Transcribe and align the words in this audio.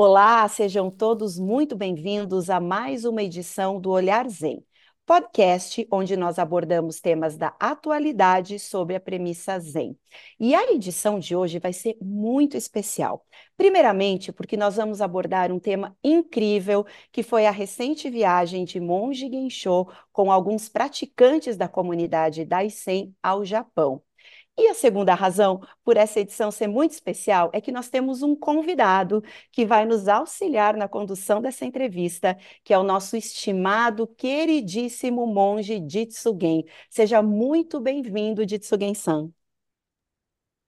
Olá, 0.00 0.46
sejam 0.48 0.90
todos 0.92 1.38
muito 1.40 1.74
bem-vindos 1.76 2.48
a 2.50 2.60
mais 2.60 3.04
uma 3.04 3.20
edição 3.20 3.80
do 3.80 3.90
Olhar 3.90 4.28
Zen, 4.28 4.64
podcast 5.04 5.86
onde 5.90 6.16
nós 6.16 6.38
abordamos 6.38 7.00
temas 7.00 7.36
da 7.36 7.52
atualidade 7.58 8.60
sobre 8.60 8.94
a 8.94 9.00
premissa 9.00 9.58
Zen. 9.58 9.98
E 10.38 10.54
a 10.54 10.70
edição 10.72 11.18
de 11.18 11.34
hoje 11.34 11.58
vai 11.58 11.72
ser 11.72 11.96
muito 12.00 12.56
especial. 12.56 13.26
Primeiramente, 13.56 14.32
porque 14.32 14.56
nós 14.56 14.76
vamos 14.76 15.00
abordar 15.00 15.50
um 15.50 15.58
tema 15.58 15.96
incrível, 16.02 16.86
que 17.10 17.24
foi 17.24 17.44
a 17.44 17.50
recente 17.50 18.08
viagem 18.08 18.64
de 18.64 18.78
Monge 18.78 19.28
Gensho 19.28 19.84
com 20.12 20.30
alguns 20.30 20.68
praticantes 20.68 21.56
da 21.56 21.66
comunidade 21.66 22.44
Daisen 22.44 23.12
ao 23.20 23.44
Japão. 23.44 24.00
E 24.58 24.66
a 24.68 24.74
segunda 24.74 25.14
razão 25.14 25.60
por 25.84 25.96
essa 25.96 26.18
edição 26.20 26.50
ser 26.50 26.66
muito 26.66 26.90
especial 26.90 27.48
é 27.52 27.60
que 27.60 27.70
nós 27.70 27.88
temos 27.88 28.22
um 28.22 28.34
convidado 28.34 29.22
que 29.52 29.64
vai 29.64 29.86
nos 29.86 30.08
auxiliar 30.08 30.76
na 30.76 30.88
condução 30.88 31.40
dessa 31.40 31.64
entrevista, 31.64 32.36
que 32.64 32.74
é 32.74 32.78
o 32.78 32.82
nosso 32.82 33.16
estimado, 33.16 34.06
queridíssimo 34.06 35.26
monge 35.26 35.80
Jitsugen. 35.88 36.64
Seja 36.90 37.22
muito 37.22 37.80
bem-vindo, 37.80 38.46
Jitsugen-san. 38.48 39.30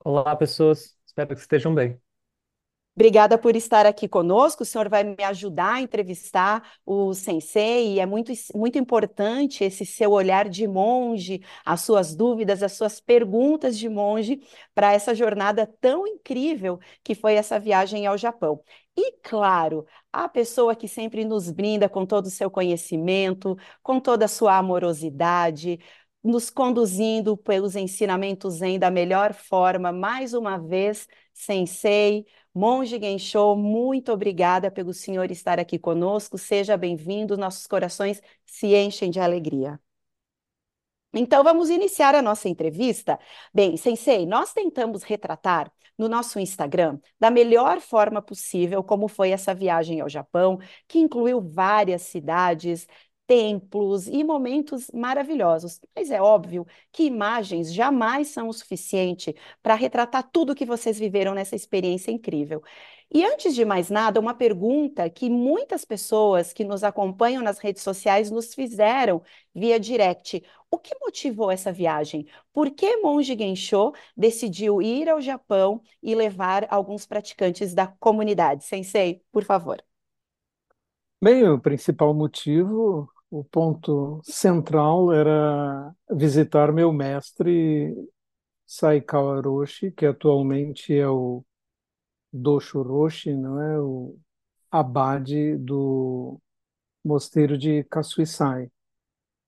Olá, 0.05 0.37
pessoas. 0.37 0.95
Espero 1.07 1.35
que 1.35 1.41
estejam 1.41 1.75
bem. 1.75 1.99
Obrigada 3.01 3.39
por 3.39 3.57
estar 3.57 3.87
aqui 3.87 4.07
conosco. 4.07 4.63
O 4.63 4.67
senhor 4.67 4.91
vai 4.91 5.03
me 5.03 5.25
ajudar 5.25 5.77
a 5.77 5.81
entrevistar 5.81 6.63
o 6.85 7.15
sensei, 7.15 7.99
é 7.99 8.05
muito, 8.05 8.31
muito 8.55 8.79
importante 8.79 9.65
esse 9.65 9.87
seu 9.87 10.11
olhar 10.11 10.51
de 10.51 10.69
monge, 10.69 11.41
as 11.65 11.81
suas 11.81 12.15
dúvidas, 12.15 12.63
as 12.63 12.73
suas 12.73 13.01
perguntas 13.01 13.79
de 13.79 13.89
monge 13.89 14.43
para 14.75 14.93
essa 14.93 15.15
jornada 15.15 15.67
tão 15.81 16.07
incrível 16.07 16.79
que 17.03 17.15
foi 17.15 17.37
essa 17.37 17.59
viagem 17.59 18.07
ao 18.07 18.19
Japão. 18.19 18.61
E, 18.95 19.13
claro, 19.23 19.87
a 20.13 20.29
pessoa 20.29 20.77
que 20.77 20.87
sempre 20.87 21.25
nos 21.25 21.51
brinda 21.51 21.89
com 21.89 22.05
todo 22.05 22.27
o 22.27 22.31
seu 22.31 22.51
conhecimento, 22.51 23.57
com 23.83 23.99
toda 23.99 24.27
a 24.27 24.29
sua 24.29 24.59
amorosidade, 24.59 25.79
nos 26.23 26.51
conduzindo 26.51 27.37
pelos 27.37 27.77
ensinamentos 27.77 28.55
Zen 28.55 28.79
da 28.79 28.91
melhor 28.91 29.33
forma, 29.33 29.91
mais 29.93 30.35
uma 30.35 30.59
vez, 30.59 31.09
Sensei, 31.33 32.27
Monge 32.55 32.99
Gensho, 33.01 33.57
muito 33.57 34.13
obrigada 34.13 34.71
pelo 34.71 34.93
senhor 34.93 35.31
estar 35.31 35.59
aqui 35.59 35.79
conosco. 35.79 36.37
Seja 36.37 36.77
bem-vindo, 36.77 37.37
nossos 37.37 37.67
corações 37.67 38.21
se 38.45 38.75
enchem 38.75 39.11
de 39.11 39.21
alegria. 39.21 39.81
Então, 41.13 41.43
vamos 41.43 41.71
iniciar 41.71 42.15
a 42.15 42.23
nossa 42.23 42.49
entrevista. 42.49 43.19
Bem, 43.53 43.77
Sensei, 43.77 44.27
nós 44.27 44.53
tentamos 44.53 45.03
retratar 45.03 45.73
no 45.99 46.09
nosso 46.09 46.39
Instagram 46.39 46.99
da 47.19 47.31
melhor 47.31 47.81
forma 47.81 48.23
possível 48.23 48.83
como 48.83 49.09
foi 49.09 49.31
essa 49.31 49.55
viagem 49.55 50.01
ao 50.01 50.09
Japão, 50.09 50.59
que 50.87 50.99
incluiu 50.99 51.41
várias 51.41 52.03
cidades, 52.03 52.87
templos 53.31 54.09
e 54.09 54.25
momentos 54.25 54.91
maravilhosos. 54.93 55.81
Mas 55.95 56.11
é 56.11 56.21
óbvio 56.21 56.67
que 56.91 57.05
imagens 57.05 57.73
jamais 57.73 58.27
são 58.27 58.49
o 58.49 58.53
suficiente 58.53 59.37
para 59.63 59.77
retratar 59.77 60.29
tudo 60.33 60.53
que 60.53 60.67
vocês 60.67 60.99
viveram 60.99 61.33
nessa 61.33 61.55
experiência 61.55 62.11
incrível. 62.11 62.61
E 63.09 63.25
antes 63.25 63.55
de 63.55 63.65
mais 63.65 63.89
nada, 63.89 64.19
uma 64.19 64.35
pergunta 64.35 65.09
que 65.09 65.31
muitas 65.31 65.85
pessoas 65.85 66.53
que 66.53 66.65
nos 66.65 66.83
acompanham 66.83 67.41
nas 67.41 67.61
redes 67.61 67.85
sociais 67.85 68.33
nos 68.33 68.53
fizeram 68.53 69.23
via 69.55 69.79
direct. 69.79 70.43
O 70.69 70.77
que 70.77 70.97
motivou 71.01 71.53
essa 71.53 71.73
viagem? 71.73 72.27
Por 72.53 72.69
que 72.73 72.97
Monge 72.97 73.37
Gensho 73.39 73.93
decidiu 74.17 74.83
ir 74.83 75.09
ao 75.09 75.21
Japão 75.21 75.81
e 76.03 76.17
levar 76.17 76.67
alguns 76.69 77.07
praticantes 77.07 77.75
da 77.75 77.87
comunidade? 77.87 78.65
Sensei, 78.65 79.23
por 79.31 79.45
favor. 79.45 79.81
Bem, 81.23 81.47
o 81.49 81.61
principal 81.61 82.15
motivo 82.15 83.09
o 83.31 83.45
ponto 83.45 84.21
central 84.25 85.13
era 85.13 85.95
visitar 86.11 86.73
meu 86.73 86.93
mestre 86.93 87.95
Saikawa 88.67 89.41
Roshi, 89.41 89.93
que 89.93 90.05
atualmente 90.05 90.93
é 90.95 91.09
o 91.09 91.45
Dosho 92.33 92.83
Roshi, 92.83 93.35
não 93.35 93.61
é? 93.61 93.81
O 93.81 94.19
abade 94.71 95.57
do 95.59 96.41
mosteiro 97.05 97.57
de 97.59 97.85
Kasuisai, 97.85 98.71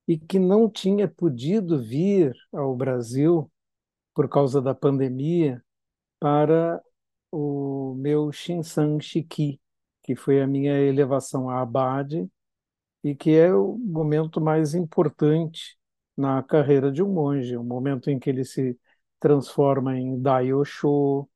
e 0.06 0.19
que 0.19 0.38
não 0.38 0.69
tinha 0.69 1.09
podido 1.09 1.82
vir 1.82 2.34
ao 2.53 2.75
Brasil 2.76 3.50
por 4.14 4.28
causa 4.28 4.60
da 4.60 4.75
pandemia 4.75 5.62
para 6.19 6.82
o 7.31 7.94
meu 7.97 8.32
Shinsan 8.32 9.00
Shiki, 9.00 9.60
que 10.03 10.16
foi 10.16 10.43
a 10.43 10.47
minha 10.47 10.78
elevação 10.81 11.49
a 11.49 11.62
abade 11.62 12.28
e 13.04 13.14
que 13.14 13.30
é 13.32 13.54
o 13.54 13.76
momento 13.78 14.40
mais 14.40 14.74
importante 14.74 15.78
na 16.16 16.42
carreira 16.42 16.90
de 16.92 17.02
um 17.02 17.12
monge, 17.12 17.56
o 17.56 17.64
momento 17.64 18.10
em 18.10 18.18
que 18.18 18.30
ele 18.30 18.44
se 18.44 18.78
transforma 19.20 19.96
em 19.98 20.20
Daiyosho, 20.20 21.28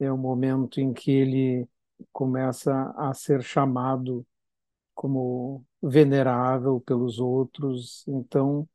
é 0.00 0.10
o 0.12 0.18
momento 0.18 0.80
em 0.80 0.92
que 0.92 1.10
ele 1.10 1.68
começa 2.12 2.92
a 2.96 3.14
ser 3.14 3.42
chamado 3.42 4.26
como 4.94 5.64
venerável 5.82 6.80
pelos 6.80 7.18
outros. 7.20 8.06
Então, 8.08 8.68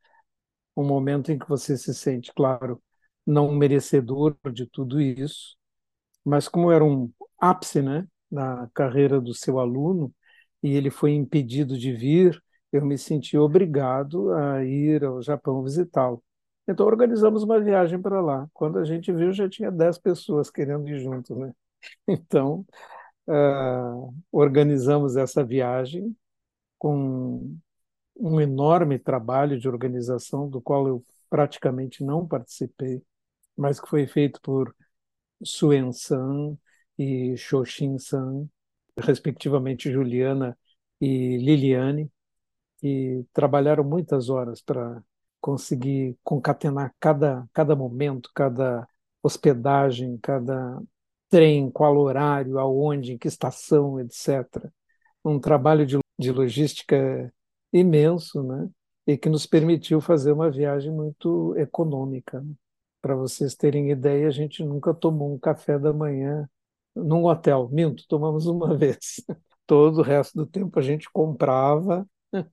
um 0.75 0.85
momento 0.85 1.31
em 1.31 1.37
que 1.39 1.47
você 1.47 1.77
se 1.77 1.93
sente, 1.93 2.31
claro, 2.33 2.81
não 3.25 3.51
merecedor 3.53 4.37
de 4.53 4.65
tudo 4.65 5.01
isso, 5.01 5.57
mas 6.25 6.47
como 6.47 6.71
era 6.71 6.83
um 6.83 7.11
ápice, 7.39 7.81
né, 7.81 8.07
da 8.31 8.69
carreira 8.73 9.21
do 9.21 9.33
seu 9.33 9.59
aluno, 9.59 10.13
e 10.63 10.75
ele 10.75 10.89
foi 10.89 11.11
impedido 11.13 11.77
de 11.77 11.93
vir, 11.93 12.41
eu 12.71 12.85
me 12.85 12.97
senti 12.97 13.37
obrigado 13.37 14.31
a 14.33 14.63
ir 14.63 15.03
ao 15.03 15.21
Japão 15.21 15.63
visitá-lo. 15.63 16.23
Então 16.67 16.85
organizamos 16.85 17.43
uma 17.43 17.59
viagem 17.61 18.01
para 18.01 18.21
lá. 18.21 18.47
Quando 18.53 18.77
a 18.79 18.83
gente 18.83 19.11
viu, 19.11 19.31
já 19.31 19.49
tinha 19.49 19.71
10 19.71 19.97
pessoas 19.97 20.49
querendo 20.49 20.87
ir 20.89 20.99
junto, 20.99 21.35
né? 21.35 21.53
Então, 22.07 22.65
uh, 23.27 24.13
organizamos 24.31 25.15
essa 25.15 25.43
viagem 25.43 26.15
com 26.77 27.57
um 28.15 28.41
enorme 28.41 28.99
trabalho 28.99 29.59
de 29.59 29.67
organização, 29.67 30.49
do 30.49 30.61
qual 30.61 30.87
eu 30.87 31.05
praticamente 31.29 32.03
não 32.03 32.27
participei, 32.27 33.01
mas 33.55 33.79
que 33.79 33.89
foi 33.89 34.07
feito 34.07 34.41
por 34.41 34.75
Suen-san 35.43 36.57
e 36.97 37.35
Shoshin-san, 37.37 38.49
respectivamente 38.97 39.91
Juliana 39.91 40.57
e 40.99 41.37
Liliane, 41.37 42.11
que 42.79 43.25
trabalharam 43.33 43.83
muitas 43.83 44.29
horas 44.29 44.61
para 44.61 45.01
conseguir 45.39 46.17
concatenar 46.23 46.93
cada, 46.99 47.47
cada 47.53 47.75
momento, 47.75 48.31
cada 48.33 48.87
hospedagem, 49.21 50.17
cada 50.21 50.81
trem, 51.29 51.69
qual 51.71 51.97
horário, 51.97 52.59
aonde, 52.59 53.13
em 53.13 53.17
que 53.17 53.27
estação, 53.27 53.99
etc. 53.99 54.71
Um 55.23 55.39
trabalho 55.39 55.85
de, 55.85 55.97
de 56.19 56.31
logística 56.31 57.33
imenso, 57.71 58.43
né? 58.43 58.69
E 59.05 59.17
que 59.17 59.29
nos 59.29 59.45
permitiu 59.45 60.01
fazer 60.01 60.31
uma 60.31 60.51
viagem 60.51 60.91
muito 60.91 61.55
econômica. 61.57 62.41
Né? 62.41 62.53
Para 63.01 63.15
vocês 63.15 63.55
terem 63.55 63.89
ideia, 63.91 64.27
a 64.27 64.31
gente 64.31 64.63
nunca 64.63 64.93
tomou 64.93 65.33
um 65.33 65.39
café 65.39 65.79
da 65.79 65.93
manhã 65.93 66.49
num 67.03 67.25
hotel. 67.25 67.69
Minto, 67.71 68.05
tomamos 68.07 68.45
uma 68.47 68.75
vez. 68.77 69.23
Todo 69.65 69.99
o 69.99 70.03
resto 70.03 70.35
do 70.37 70.45
tempo 70.45 70.79
a 70.79 70.81
gente 70.81 71.09
comprava 71.11 72.07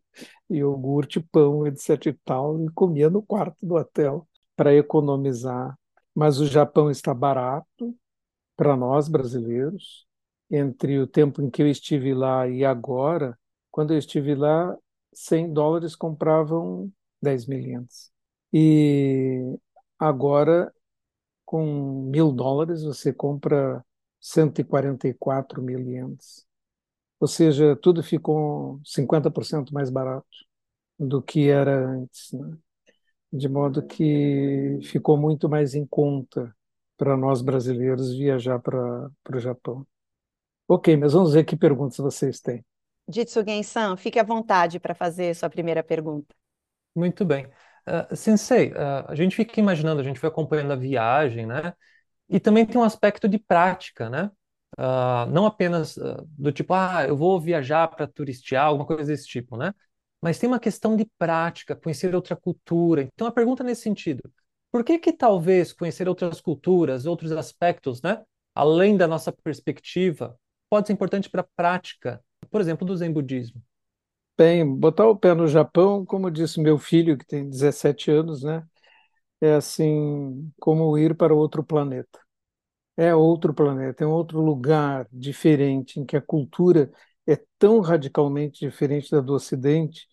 iogurte, 0.50 1.20
pão, 1.20 1.66
etc 1.66 2.06
e 2.06 2.12
tal, 2.24 2.60
e 2.64 2.70
comia 2.72 3.10
no 3.10 3.22
quarto 3.22 3.66
do 3.66 3.74
hotel 3.76 4.26
para 4.56 4.74
economizar. 4.74 5.78
Mas 6.14 6.40
o 6.40 6.46
Japão 6.46 6.90
está 6.90 7.12
barato 7.14 7.96
para 8.56 8.76
nós 8.76 9.08
brasileiros. 9.08 10.06
Entre 10.50 10.98
o 11.00 11.06
tempo 11.06 11.42
em 11.42 11.50
que 11.50 11.62
eu 11.62 11.68
estive 11.68 12.14
lá 12.14 12.48
e 12.48 12.64
agora, 12.64 13.38
quando 13.70 13.92
eu 13.92 13.98
estive 13.98 14.34
lá, 14.34 14.76
100 15.12 15.52
dólares 15.52 15.96
compravam 15.96 16.92
10 17.22 17.46
mil 17.46 17.58
ienes. 17.60 18.12
E 18.52 19.58
agora, 19.98 20.72
com 21.44 22.04
mil 22.10 22.32
dólares, 22.32 22.82
você 22.84 23.12
compra 23.12 23.84
144 24.24 25.60
mil 25.60 25.80
ienes. 25.80 26.46
Ou 27.20 27.28
seja, 27.28 27.76
tudo 27.76 28.02
ficou 28.02 28.80
50% 28.82 29.70
mais 29.70 29.90
barato 29.90 30.26
do 30.98 31.20
que 31.20 31.50
era 31.50 31.86
antes. 31.90 32.32
Né? 32.32 32.56
De 33.30 33.48
modo 33.48 33.86
que 33.86 34.78
ficou 34.82 35.18
muito 35.18 35.46
mais 35.46 35.74
em 35.74 35.86
conta 35.86 36.56
para 36.96 37.18
nós 37.18 37.42
brasileiros 37.42 38.16
viajar 38.16 38.58
para 38.60 39.10
o 39.30 39.38
Japão. 39.38 39.86
Ok, 40.66 40.96
mas 40.96 41.12
vamos 41.12 41.34
ver 41.34 41.44
que 41.44 41.54
perguntas 41.54 41.98
vocês 41.98 42.40
têm. 42.40 42.64
Jitsugen-san, 43.06 43.94
fique 43.98 44.18
à 44.18 44.22
vontade 44.22 44.80
para 44.80 44.94
fazer 44.94 45.34
sua 45.34 45.50
primeira 45.50 45.82
pergunta. 45.82 46.34
Muito 46.96 47.26
bem. 47.26 47.44
Uh, 47.86 48.16
sensei, 48.16 48.72
uh, 48.72 49.04
a 49.06 49.14
gente 49.14 49.36
fica 49.36 49.60
imaginando, 49.60 50.00
a 50.00 50.04
gente 50.04 50.18
vai 50.18 50.30
acompanhando 50.30 50.72
a 50.72 50.76
viagem, 50.76 51.44
né? 51.44 51.74
E 52.34 52.40
também 52.40 52.66
tem 52.66 52.80
um 52.80 52.84
aspecto 52.84 53.28
de 53.28 53.38
prática, 53.38 54.10
né? 54.10 54.30
ah, 54.76 55.26
não 55.30 55.46
apenas 55.46 55.96
ah, 55.98 56.24
do 56.28 56.52
tipo, 56.52 56.74
ah, 56.74 57.06
eu 57.06 57.16
vou 57.16 57.40
viajar 57.40 57.88
para 57.88 58.06
turistear, 58.06 58.66
alguma 58.66 58.86
coisa 58.86 59.04
desse 59.12 59.26
tipo, 59.26 59.56
né? 59.56 59.72
Mas 60.20 60.38
tem 60.38 60.48
uma 60.48 60.58
questão 60.58 60.96
de 60.96 61.06
prática, 61.18 61.76
conhecer 61.76 62.14
outra 62.14 62.34
cultura. 62.34 63.02
Então 63.02 63.26
a 63.26 63.32
pergunta 63.32 63.62
é 63.62 63.66
nesse 63.66 63.82
sentido, 63.82 64.22
por 64.72 64.82
que 64.82 64.98
que 64.98 65.12
talvez 65.12 65.72
conhecer 65.72 66.08
outras 66.08 66.40
culturas, 66.40 67.06
outros 67.06 67.30
aspectos, 67.30 68.02
né, 68.02 68.22
além 68.54 68.96
da 68.96 69.06
nossa 69.06 69.30
perspectiva, 69.30 70.36
pode 70.68 70.88
ser 70.88 70.92
importante 70.92 71.30
para 71.30 71.42
a 71.42 71.46
prática, 71.56 72.20
por 72.50 72.60
exemplo, 72.60 72.86
do 72.86 72.96
Zen 72.96 73.12
budismo? 73.12 73.62
Bem, 74.36 74.66
botar 74.66 75.06
o 75.06 75.16
pé 75.16 75.32
no 75.34 75.46
Japão, 75.46 76.04
como 76.04 76.28
disse 76.30 76.60
meu 76.60 76.76
filho, 76.76 77.16
que 77.16 77.24
tem 77.24 77.48
17 77.48 78.10
anos, 78.10 78.42
né? 78.42 78.66
É 79.40 79.54
assim 79.54 80.50
como 80.58 80.98
ir 80.98 81.16
para 81.16 81.34
outro 81.34 81.62
planeta. 81.62 82.23
É 82.96 83.14
outro 83.14 83.52
planeta, 83.52 84.04
é 84.04 84.06
um 84.06 84.12
outro 84.12 84.40
lugar 84.40 85.08
diferente, 85.12 85.98
em 85.98 86.04
que 86.06 86.16
a 86.16 86.20
cultura 86.22 86.92
é 87.26 87.36
tão 87.58 87.80
radicalmente 87.80 88.60
diferente 88.60 89.10
da 89.10 89.20
do 89.20 89.34
Ocidente, 89.34 90.06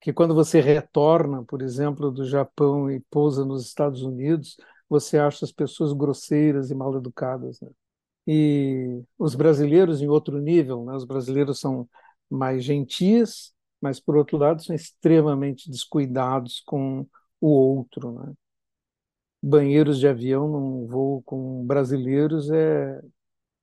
que 0.00 0.12
quando 0.12 0.34
você 0.34 0.60
retorna, 0.60 1.44
por 1.44 1.62
exemplo, 1.62 2.10
do 2.12 2.24
Japão 2.26 2.90
e 2.90 3.00
pousa 3.10 3.44
nos 3.44 3.66
Estados 3.66 4.02
Unidos, 4.02 4.56
você 4.88 5.18
acha 5.18 5.44
as 5.44 5.52
pessoas 5.52 5.92
grosseiras 5.92 6.70
e 6.70 6.74
mal 6.74 6.96
educadas, 6.96 7.60
né? 7.60 7.70
E 8.26 9.02
os 9.18 9.34
brasileiros 9.36 10.02
em 10.02 10.08
outro 10.08 10.38
nível, 10.40 10.84
né? 10.84 10.94
Os 10.94 11.04
brasileiros 11.06 11.60
são 11.60 11.88
mais 12.30 12.64
gentis, 12.64 13.54
mas 13.80 14.00
por 14.00 14.16
outro 14.16 14.36
lado 14.38 14.62
são 14.64 14.74
extremamente 14.76 15.70
descuidados 15.70 16.60
com 16.66 17.06
o 17.40 17.48
outro, 17.50 18.12
né? 18.12 18.34
Banheiros 19.42 19.98
de 19.98 20.08
avião 20.08 20.48
num 20.48 20.86
voo 20.86 21.22
com 21.22 21.64
brasileiros 21.66 22.50
é 22.50 23.00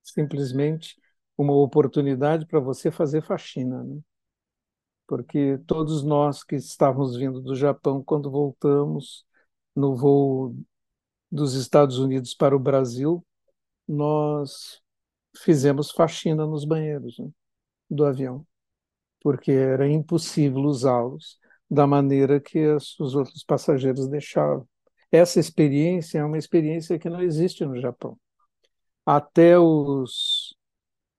simplesmente 0.04 0.98
uma 1.38 1.54
oportunidade 1.56 2.46
para 2.48 2.60
você 2.60 2.92
fazer 2.92 3.24
faxina, 3.24 3.84
né? 3.84 4.00
Porque 5.08 5.58
todos 5.66 6.04
nós 6.04 6.44
que 6.44 6.56
estávamos 6.56 7.16
vindo 7.18 7.42
do 7.42 7.56
Japão, 7.56 8.04
quando 8.04 8.30
voltamos 8.30 9.26
no 9.76 9.96
voo 9.96 10.56
dos 11.32 11.54
Estados 11.56 12.00
Unidos 12.00 12.34
para 12.34 12.56
o 12.56 12.60
Brasil, 12.60 13.26
nós 13.88 14.82
fizemos 15.38 15.92
faxina 15.92 16.46
nos 16.48 16.66
banheiros, 16.66 17.20
né, 17.20 17.30
do 17.90 18.06
avião, 18.06 18.46
porque 19.22 19.52
era 19.52 19.88
impossível 19.90 20.62
usá-los 20.62 21.40
da 21.70 21.88
maneira 21.88 22.40
que 22.42 22.60
os 22.70 23.16
outros 23.16 23.44
passageiros 23.44 24.08
deixavam. 24.10 24.68
Essa 25.12 25.40
experiência 25.40 26.20
é 26.20 26.26
uma 26.26 26.38
experiência 26.38 27.00
que 27.00 27.10
não 27.10 27.22
existe 27.22 27.66
no 27.66 27.80
Japão. 27.80 28.18
Até 29.06 29.58
os 29.58 30.56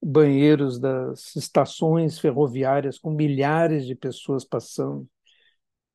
banheiros 0.03 0.79
das 0.79 1.35
estações 1.37 2.19
ferroviárias 2.19 2.99
com 2.99 3.11
milhares 3.11 3.87
de 3.87 3.95
pessoas 3.95 4.45
passando 4.45 5.09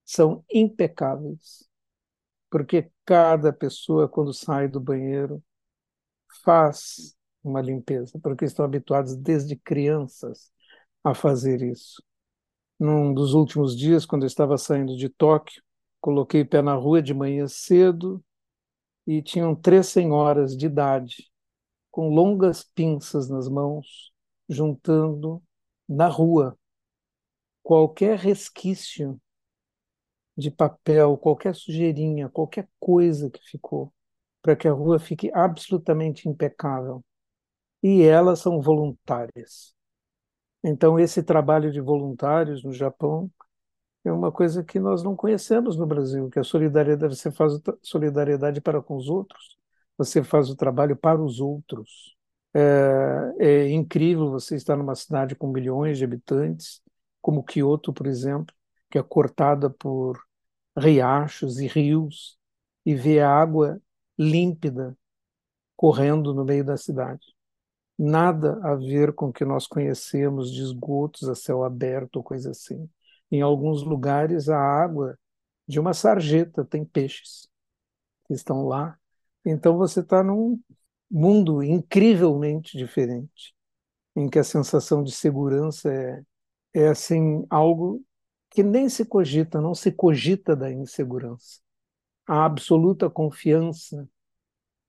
são 0.06 0.44
impecáveis, 0.54 1.68
porque 2.50 2.92
cada 3.06 3.54
pessoa 3.54 4.10
quando 4.10 4.34
sai 4.34 4.68
do 4.68 4.80
banheiro 4.80 5.44
faz 6.44 7.16
uma 7.44 7.62
limpeza, 7.62 8.19
porque 8.22 8.46
estão 8.46 8.66
habituados 8.66 9.16
desde 9.16 9.56
crianças 9.56 10.51
a 11.04 11.13
fazer 11.13 11.62
isso. 11.62 12.01
Num 12.80 13.13
dos 13.13 13.34
últimos 13.34 13.78
dias, 13.78 14.06
quando 14.06 14.24
eu 14.24 14.28
estava 14.28 14.57
saindo 14.57 14.98
de 14.98 15.10
Tóquio, 15.10 15.63
coloquei 16.04 16.44
pé 16.44 16.62
na 16.62 16.76
rua 16.76 17.02
de 17.02 17.14
manhã 17.14 17.48
cedo 17.48 18.22
e 19.08 19.22
tinham 19.22 19.56
três 19.56 19.88
senhoras 19.88 20.58
de 20.58 20.66
idade 20.66 21.32
com 21.90 22.10
longas 22.10 22.62
pinças 22.62 23.30
nas 23.30 23.48
mãos, 23.48 24.12
juntando 24.50 25.42
na 25.88 26.10
rua 26.10 26.60
qualquer 27.62 28.20
resquício 28.20 29.18
de 30.36 30.52
papel, 30.52 31.18
qualquer 31.18 31.56
sujeirinha, 31.56 32.28
qualquer 32.28 32.68
coisa 32.82 33.30
que 33.30 33.42
ficou 33.42 33.94
para 34.42 34.58
que 34.58 34.68
a 34.68 34.74
rua 34.74 35.00
fique 35.00 35.32
absolutamente 35.34 36.28
impecável. 36.28 37.02
E 37.82 38.02
elas 38.02 38.40
são 38.40 38.60
voluntárias. 38.60 39.74
Então, 40.62 41.00
esse 41.00 41.24
trabalho 41.24 41.72
de 41.72 41.80
voluntários 41.80 42.62
no 42.62 42.74
Japão 42.74 43.32
é 44.06 44.12
uma 44.12 44.32
coisa 44.32 44.64
que 44.64 44.80
nós 44.80 45.04
não 45.04 45.16
conhecemos 45.16 45.78
no 45.78 45.86
Brasil, 45.86 46.30
que 46.30 46.40
a 46.40 46.44
solidariedade, 46.44 47.16
você 47.16 47.32
faz 47.32 47.54
solidariedade 47.82 48.62
para 48.62 48.82
com 48.82 48.96
os 48.98 49.10
outros, 49.10 49.58
você 49.98 50.24
faz 50.24 50.50
o 50.50 50.56
trabalho 50.56 50.96
para 50.96 51.22
os 51.22 51.40
outros. 51.40 52.16
É, 52.54 53.34
é 53.40 53.72
incrível 53.72 54.30
você 54.30 54.56
estar 54.56 54.76
numa 54.76 54.96
cidade 54.96 55.36
com 55.36 55.48
milhões 55.48 55.98
de 55.98 56.04
habitantes, 56.04 56.82
como 57.22 57.44
Kyoto, 57.44 57.94
por 57.94 58.08
exemplo, 58.08 58.54
que 58.90 58.98
é 58.98 59.04
cortada 59.04 59.70
por 59.70 60.22
riachos 60.78 61.60
e 61.60 61.68
rios, 61.68 62.38
e 62.86 62.96
ver 62.96 63.22
a 63.22 63.32
água 63.32 63.82
límpida 64.18 64.98
correndo 65.76 66.34
no 66.34 66.46
meio 66.46 66.64
da 66.66 66.78
cidade. 66.78 67.26
Nada 67.98 68.60
a 68.64 68.76
ver 68.76 69.14
com 69.14 69.28
o 69.28 69.34
que 69.34 69.46
nós 69.46 69.68
conhecemos 69.68 70.52
de 70.52 70.62
esgotos 70.62 71.30
a 71.30 71.36
céu 71.36 71.64
aberto 71.64 72.18
ou 72.18 72.24
coisa 72.24 72.52
assim. 72.52 72.90
Em 73.34 73.42
alguns 73.42 73.84
lugares, 73.84 74.48
a 74.48 74.58
água 74.60 75.18
de 75.68 75.80
uma 75.80 75.94
sarjeta 75.94 76.64
tem 76.64 76.86
peixes 76.86 77.50
que 78.28 78.34
estão 78.34 78.68
lá. 78.68 78.98
Então 79.46 79.78
você 79.78 80.02
está 80.02 80.24
num 80.24 80.60
mundo 81.10 81.64
incrivelmente 81.64 82.78
diferente, 82.78 83.56
em 84.16 84.30
que 84.30 84.40
a 84.40 84.44
sensação 84.44 85.04
de 85.04 85.12
segurança 85.12 85.92
é, 85.92 86.24
é 86.74 86.88
assim 86.90 87.46
algo 87.50 88.04
que 88.52 88.64
nem 88.64 88.88
se 88.88 89.06
cogita, 89.06 89.60
não 89.60 89.76
se 89.76 89.92
cogita 89.92 90.56
da 90.56 90.72
insegurança 90.72 91.64
a 92.28 92.46
absoluta 92.46 93.10
confiança 93.10 94.08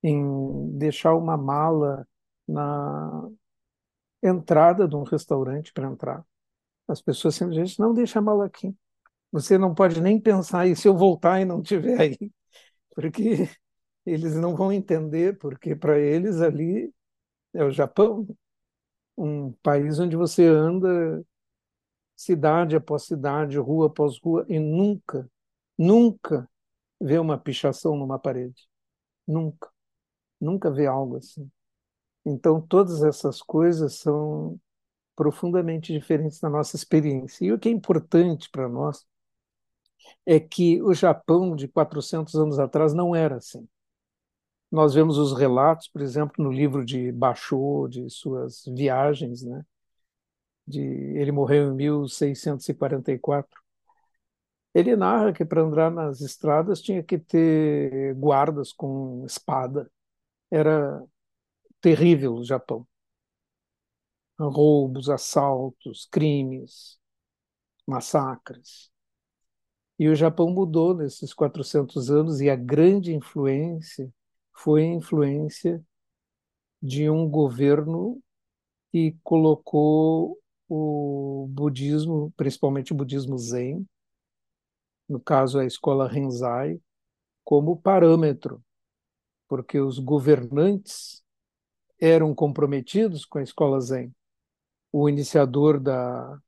em 0.03 0.77
deixar 0.77 1.15
uma 1.15 1.37
mala 1.37 2.07
na 2.47 3.29
entrada 4.21 4.87
de 4.87 4.95
um 4.95 5.03
restaurante 5.03 5.73
para 5.73 5.87
entrar. 5.87 6.25
As 6.87 7.01
pessoas 7.01 7.35
simplesmente 7.35 7.79
não 7.79 7.93
deixam 7.93 8.21
a 8.21 8.25
mala 8.25 8.45
aqui. 8.45 8.75
Você 9.31 9.57
não 9.57 9.75
pode 9.75 10.01
nem 10.01 10.19
pensar, 10.19 10.67
e 10.67 10.75
se 10.75 10.87
eu 10.87 10.97
voltar 10.97 11.41
e 11.41 11.45
não 11.45 11.61
estiver 11.61 11.99
aí? 12.01 12.17
Porque 12.95 13.49
eles 14.05 14.35
não 14.35 14.55
vão 14.55 14.71
entender, 14.73 15.37
porque 15.39 15.75
para 15.75 15.99
eles 15.99 16.41
ali 16.41 16.93
é 17.53 17.63
o 17.63 17.71
Japão, 17.71 18.27
um 19.17 19.51
país 19.63 19.99
onde 19.99 20.15
você 20.15 20.45
anda 20.45 21.23
cidade 22.15 22.75
após 22.75 23.03
cidade, 23.03 23.57
rua 23.57 23.87
após 23.87 24.19
rua, 24.19 24.45
e 24.49 24.59
nunca, 24.59 25.29
nunca 25.77 26.49
vê 27.01 27.19
uma 27.19 27.37
pichação 27.39 27.95
numa 27.97 28.19
parede. 28.19 28.67
Nunca. 29.27 29.69
Nunca 30.41 30.71
vê 30.71 30.87
algo 30.87 31.17
assim. 31.17 31.49
Então, 32.25 32.61
todas 32.61 33.03
essas 33.03 33.41
coisas 33.41 33.95
são 33.99 34.59
profundamente 35.15 35.93
diferentes 35.93 36.39
da 36.39 36.49
nossa 36.49 36.75
experiência. 36.75 37.45
E 37.45 37.51
o 37.53 37.59
que 37.59 37.69
é 37.69 37.71
importante 37.71 38.49
para 38.49 38.67
nós 38.69 39.05
é 40.25 40.39
que 40.39 40.81
o 40.81 40.93
Japão 40.93 41.55
de 41.55 41.67
400 41.67 42.35
anos 42.35 42.59
atrás 42.59 42.93
não 42.93 43.15
era 43.15 43.37
assim. 43.37 43.67
Nós 44.71 44.93
vemos 44.93 45.17
os 45.17 45.33
relatos, 45.37 45.87
por 45.87 46.01
exemplo, 46.01 46.43
no 46.43 46.51
livro 46.51 46.85
de 46.85 47.11
Basho, 47.11 47.87
de 47.87 48.09
suas 48.09 48.63
viagens, 48.67 49.43
né? 49.43 49.65
De, 50.67 50.79
ele 50.81 51.31
morreu 51.31 51.71
em 51.71 51.75
1644. 51.75 53.61
Ele 54.73 54.95
narra 54.95 55.31
que 55.33 55.45
para 55.45 55.61
andar 55.61 55.89
nas 55.91 56.21
estradas 56.21 56.81
tinha 56.81 57.01
que 57.03 57.17
ter 57.17 58.13
guardas 58.15 58.73
com 58.73 59.25
espada. 59.25 59.89
Era 60.51 61.03
terrível 61.81 62.35
o 62.35 62.43
Japão. 62.45 62.87
Roubos, 64.39 65.09
assaltos, 65.09 66.07
crimes, 66.11 66.99
massacres. 67.87 68.91
E 69.97 70.09
o 70.09 70.15
Japão 70.15 70.49
mudou 70.49 70.93
nesses 70.93 71.33
400 71.33 72.09
anos 72.11 72.41
e 72.41 72.49
a 72.49 72.55
grande 72.55 73.13
influência 73.13 74.11
foi 74.53 74.83
a 74.83 74.93
influência 74.93 75.83
de 76.81 77.09
um 77.09 77.29
governo 77.29 78.21
que 78.91 79.17
colocou 79.23 80.39
o 80.69 81.47
budismo, 81.49 82.33
principalmente 82.37 82.93
o 82.93 82.95
budismo 82.95 83.37
zen, 83.37 83.85
no 85.07 85.19
caso 85.19 85.59
a 85.59 85.65
escola 85.65 86.07
Renzai, 86.07 86.79
como 87.43 87.77
parâmetro, 87.77 88.63
porque 89.47 89.79
os 89.79 89.99
governantes 89.99 91.23
eram 91.99 92.33
comprometidos 92.35 93.25
com 93.25 93.39
a 93.39 93.43
escola 93.43 93.79
Zen. 93.79 94.13
O 94.97 95.09
iniciador 95.09 95.77
da 95.77 96.41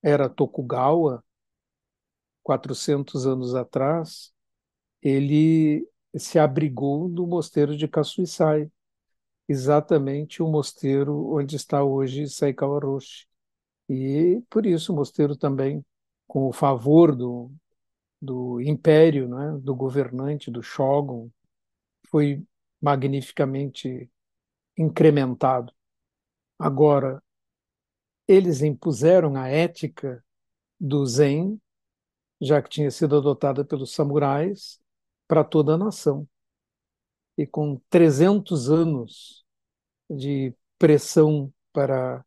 era 0.00 0.28
Tokugawa, 0.28 1.24
400 2.44 3.26
anos 3.26 3.56
atrás, 3.56 4.32
ele 5.02 5.84
se 6.16 6.38
abrigou 6.38 7.08
no 7.08 7.26
mosteiro 7.26 7.76
de 7.76 7.88
Kasuisai, 7.88 8.70
exatamente 9.48 10.44
o 10.44 10.48
mosteiro 10.48 11.34
onde 11.34 11.56
está 11.56 11.82
hoje 11.82 12.28
Saikawa 12.28 12.78
Roshi. 12.78 13.26
E 13.88 14.44
por 14.48 14.64
isso 14.64 14.92
o 14.92 14.96
mosteiro 14.96 15.36
também, 15.36 15.84
com 16.24 16.46
o 16.46 16.52
favor 16.52 17.16
do, 17.16 17.50
do 18.22 18.60
império, 18.60 19.28
né, 19.28 19.58
do 19.60 19.74
governante, 19.74 20.52
do 20.52 20.62
shogun, 20.62 21.28
foi 22.08 22.46
magnificamente 22.80 24.08
incrementado. 24.76 25.72
Agora, 26.56 27.20
eles 28.28 28.62
impuseram 28.62 29.34
a 29.36 29.48
ética 29.48 30.22
do 30.78 31.04
Zen, 31.06 31.60
já 32.40 32.62
que 32.62 32.68
tinha 32.68 32.90
sido 32.90 33.16
adotada 33.16 33.64
pelos 33.64 33.92
samurais, 33.92 34.80
para 35.26 35.42
toda 35.42 35.74
a 35.74 35.78
nação. 35.78 36.28
E 37.36 37.46
com 37.46 37.80
300 37.88 38.70
anos 38.70 39.44
de 40.10 40.54
pressão 40.78 41.52
para 41.72 42.24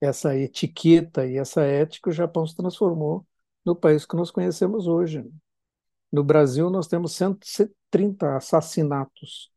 essa 0.00 0.36
etiqueta 0.36 1.26
e 1.26 1.36
essa 1.36 1.62
ética, 1.62 2.10
o 2.10 2.12
Japão 2.12 2.46
se 2.46 2.56
transformou 2.56 3.26
no 3.64 3.74
país 3.76 4.06
que 4.06 4.16
nós 4.16 4.30
conhecemos 4.30 4.86
hoje. 4.86 5.24
No 6.12 6.24
Brasil, 6.24 6.70
nós 6.70 6.86
temos 6.86 7.12
130 7.14 8.36
assassinatos 8.36 9.50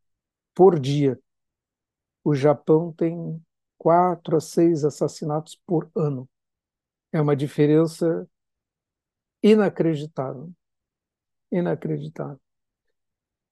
por 0.53 0.79
dia. 0.79 1.19
O 2.23 2.35
Japão 2.35 2.91
tem 2.93 3.41
quatro 3.83 4.37
a 4.37 4.39
seis 4.39 4.85
assassinatos 4.85 5.59
por 5.65 5.91
ano. 5.93 6.27
É 7.11 7.19
uma 7.19 7.35
diferença 7.35 8.25
inacreditável. 9.43 10.49
Inacreditável. 11.51 12.39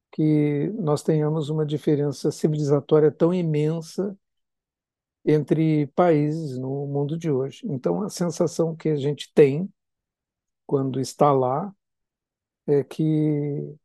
Que 0.10 0.70
nós 0.80 1.04
tenhamos 1.04 1.50
uma 1.50 1.66
diferença 1.66 2.32
civilizatória 2.32 3.12
tão 3.12 3.34
imensa 3.34 4.18
entre 5.26 5.88
países 5.88 6.58
no 6.58 6.88
mundo 6.88 7.18
de 7.18 7.30
hoje. 7.30 7.62
Então, 7.66 8.02
a 8.02 8.10
sensação 8.10 8.74
que 8.74 8.88
a 8.88 8.96
gente 8.96 9.32
tem 9.34 9.70
quando 10.66 10.98
está 10.98 11.34
lá 11.34 11.76
é 12.66 12.86
que, 12.86 13.76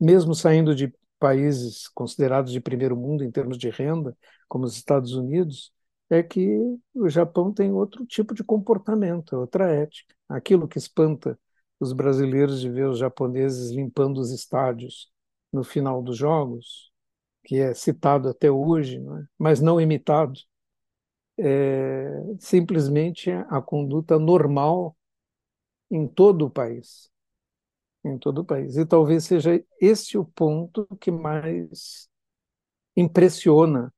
mesmo 0.00 0.34
saindo 0.34 0.74
de 0.74 0.92
países 1.20 1.86
considerados 1.86 2.50
de 2.50 2.60
primeiro 2.60 2.96
mundo 2.96 3.22
em 3.22 3.30
termos 3.30 3.56
de 3.56 3.70
renda, 3.70 4.16
como 4.48 4.64
os 4.64 4.74
Estados 4.74 5.14
Unidos, 5.14 5.72
é 6.12 6.22
que 6.22 6.46
o 6.94 7.08
Japão 7.08 7.52
tem 7.52 7.72
outro 7.72 8.04
tipo 8.06 8.34
de 8.34 8.44
comportamento, 8.44 9.34
outra 9.36 9.70
ética. 9.72 10.14
Aquilo 10.28 10.68
que 10.68 10.78
espanta 10.78 11.38
os 11.80 11.92
brasileiros 11.92 12.60
de 12.60 12.70
ver 12.70 12.88
os 12.88 12.98
japoneses 12.98 13.70
limpando 13.70 14.18
os 14.18 14.30
estádios 14.30 15.10
no 15.52 15.64
final 15.64 16.02
dos 16.02 16.16
jogos, 16.16 16.92
que 17.44 17.56
é 17.56 17.74
citado 17.74 18.28
até 18.28 18.50
hoje, 18.50 18.98
não 18.98 19.18
é? 19.18 19.26
mas 19.38 19.60
não 19.60 19.80
imitado, 19.80 20.38
é 21.38 22.10
simplesmente 22.38 23.30
a 23.30 23.60
conduta 23.62 24.18
normal 24.18 24.96
em 25.90 26.06
todo 26.06 26.46
o 26.46 26.50
país. 26.50 27.10
Em 28.04 28.18
todo 28.18 28.40
o 28.40 28.44
país. 28.44 28.76
E 28.76 28.84
talvez 28.84 29.24
seja 29.24 29.64
esse 29.80 30.18
o 30.18 30.24
ponto 30.24 30.86
que 31.00 31.10
mais 31.10 32.08
impressiona 32.96 33.92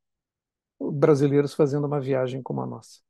brasileiros 0.92 1.54
fazendo 1.54 1.86
uma 1.86 2.00
viagem 2.00 2.42
como 2.42 2.60
a 2.62 2.66
nossa. 2.66 3.00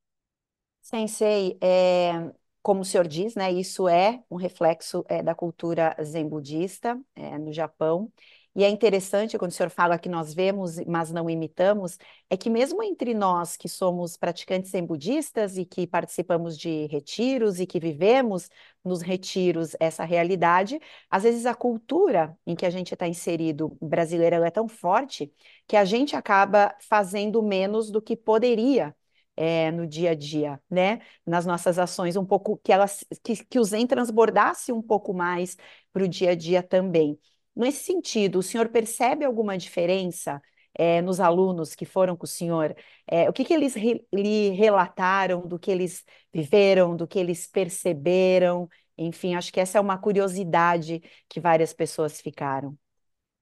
Sensei, 0.83 1.59
é, 1.63 2.31
como 2.63 2.83
o 2.83 2.85
senhor 2.85 3.09
diz, 3.09 3.35
né, 3.35 3.51
isso 3.53 3.89
é 3.89 4.23
um 4.31 4.37
reflexo 4.37 5.05
é, 5.09 5.23
da 5.23 5.35
cultura 5.35 5.97
zen 6.03 6.29
budista 6.29 7.01
é, 7.15 7.39
no 7.39 7.53
Japão. 7.53 8.13
E 8.57 8.63
é 8.63 8.69
interessante 8.69 9.37
quando 9.37 9.51
o 9.51 9.55
senhor 9.55 9.69
fala 9.69 9.99
que 9.99 10.09
nós 10.09 10.33
vemos, 10.33 10.77
mas 10.87 11.11
não 11.11 11.29
imitamos, 11.29 11.99
é 12.31 12.37
que 12.37 12.49
mesmo 12.49 12.83
entre 12.85 13.13
nós 13.13 13.57
que 13.57 13.69
somos 13.69 14.17
praticantes 14.17 14.71
zen 14.71 14.87
budistas 14.87 15.57
e 15.59 15.65
que 15.65 15.87
participamos 15.89 16.57
de 16.57 16.87
retiros 16.87 17.59
e 17.59 17.67
que 17.67 17.81
vivemos 17.81 18.49
nos 18.85 19.03
retiros 19.03 19.75
essa 19.81 20.05
realidade, 20.05 20.79
às 21.11 21.25
vezes 21.25 21.47
a 21.47 21.55
cultura 21.55 22.37
em 22.47 22.55
que 22.55 22.65
a 22.65 22.71
gente 22.71 22.93
está 22.95 23.09
inserido 23.09 23.77
brasileira 23.81 24.37
é 24.47 24.51
tão 24.51 24.69
forte 24.69 25.33
que 25.67 25.77
a 25.77 25.85
gente 25.85 26.15
acaba 26.15 26.75
fazendo 26.81 27.43
menos 27.43 27.91
do 27.91 28.01
que 28.01 28.17
poderia 28.17 28.95
é, 29.37 29.71
no 29.73 29.85
dia 29.87 30.11
a 30.13 30.15
dia, 30.15 30.61
né? 30.71 31.01
Nas 31.27 31.45
nossas 31.45 31.77
ações, 31.79 32.17
um 32.17 32.25
pouco 32.25 32.57
que 32.63 32.73
elas 32.73 33.05
que, 33.23 33.45
que 33.45 33.59
o 33.59 33.65
Zen 33.65 33.87
transbordasse 33.87 34.71
um 34.73 34.81
pouco 34.83 35.13
mais 35.13 35.57
para 35.93 36.05
o 36.05 36.09
dia 36.09 36.31
a 36.31 36.35
dia 36.37 36.63
também. 36.63 37.19
Nesse 37.55 37.85
sentido, 37.85 38.39
o 38.39 38.43
senhor 38.43 38.69
percebe 38.69 39.25
alguma 39.25 39.57
diferença 39.57 40.43
é, 40.75 41.01
nos 41.01 41.21
alunos 41.21 41.75
que 41.75 41.85
foram 41.85 42.17
com 42.17 42.25
o 42.25 42.29
senhor? 42.29 42.75
É, 43.07 43.29
o 43.29 43.33
que, 43.33 43.45
que 43.45 43.55
eles 43.55 43.75
re, 43.75 44.05
lhe 44.13 44.51
relataram 44.51 45.47
do 45.47 45.59
que 45.59 45.71
eles 45.71 46.05
viveram, 46.33 46.97
do 46.97 47.07
que 47.07 47.19
eles 47.19 47.47
perceberam? 47.47 48.69
Enfim, 48.99 49.35
acho 49.35 49.53
que 49.53 49.61
essa 49.61 49.79
é 49.79 49.81
uma 49.81 49.99
curiosidade 49.99 51.03
que 51.29 51.41
várias 51.41 51.73
pessoas 51.73 52.21
ficaram. 52.21 52.77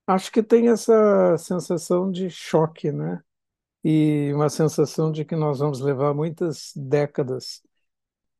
Acho 0.07 0.31
que 0.33 0.42
tem 0.42 0.69
essa 0.69 1.37
sensação 1.38 2.11
de 2.11 2.28
choque, 2.28 2.90
né? 2.90 3.23
E 3.85 4.33
uma 4.35 4.49
sensação 4.49 5.12
de 5.12 5.25
que 5.25 5.37
nós 5.37 5.61
vamos 5.61 5.81
levar 5.81 6.14
muitas 6.14 6.73
décadas 6.76 7.62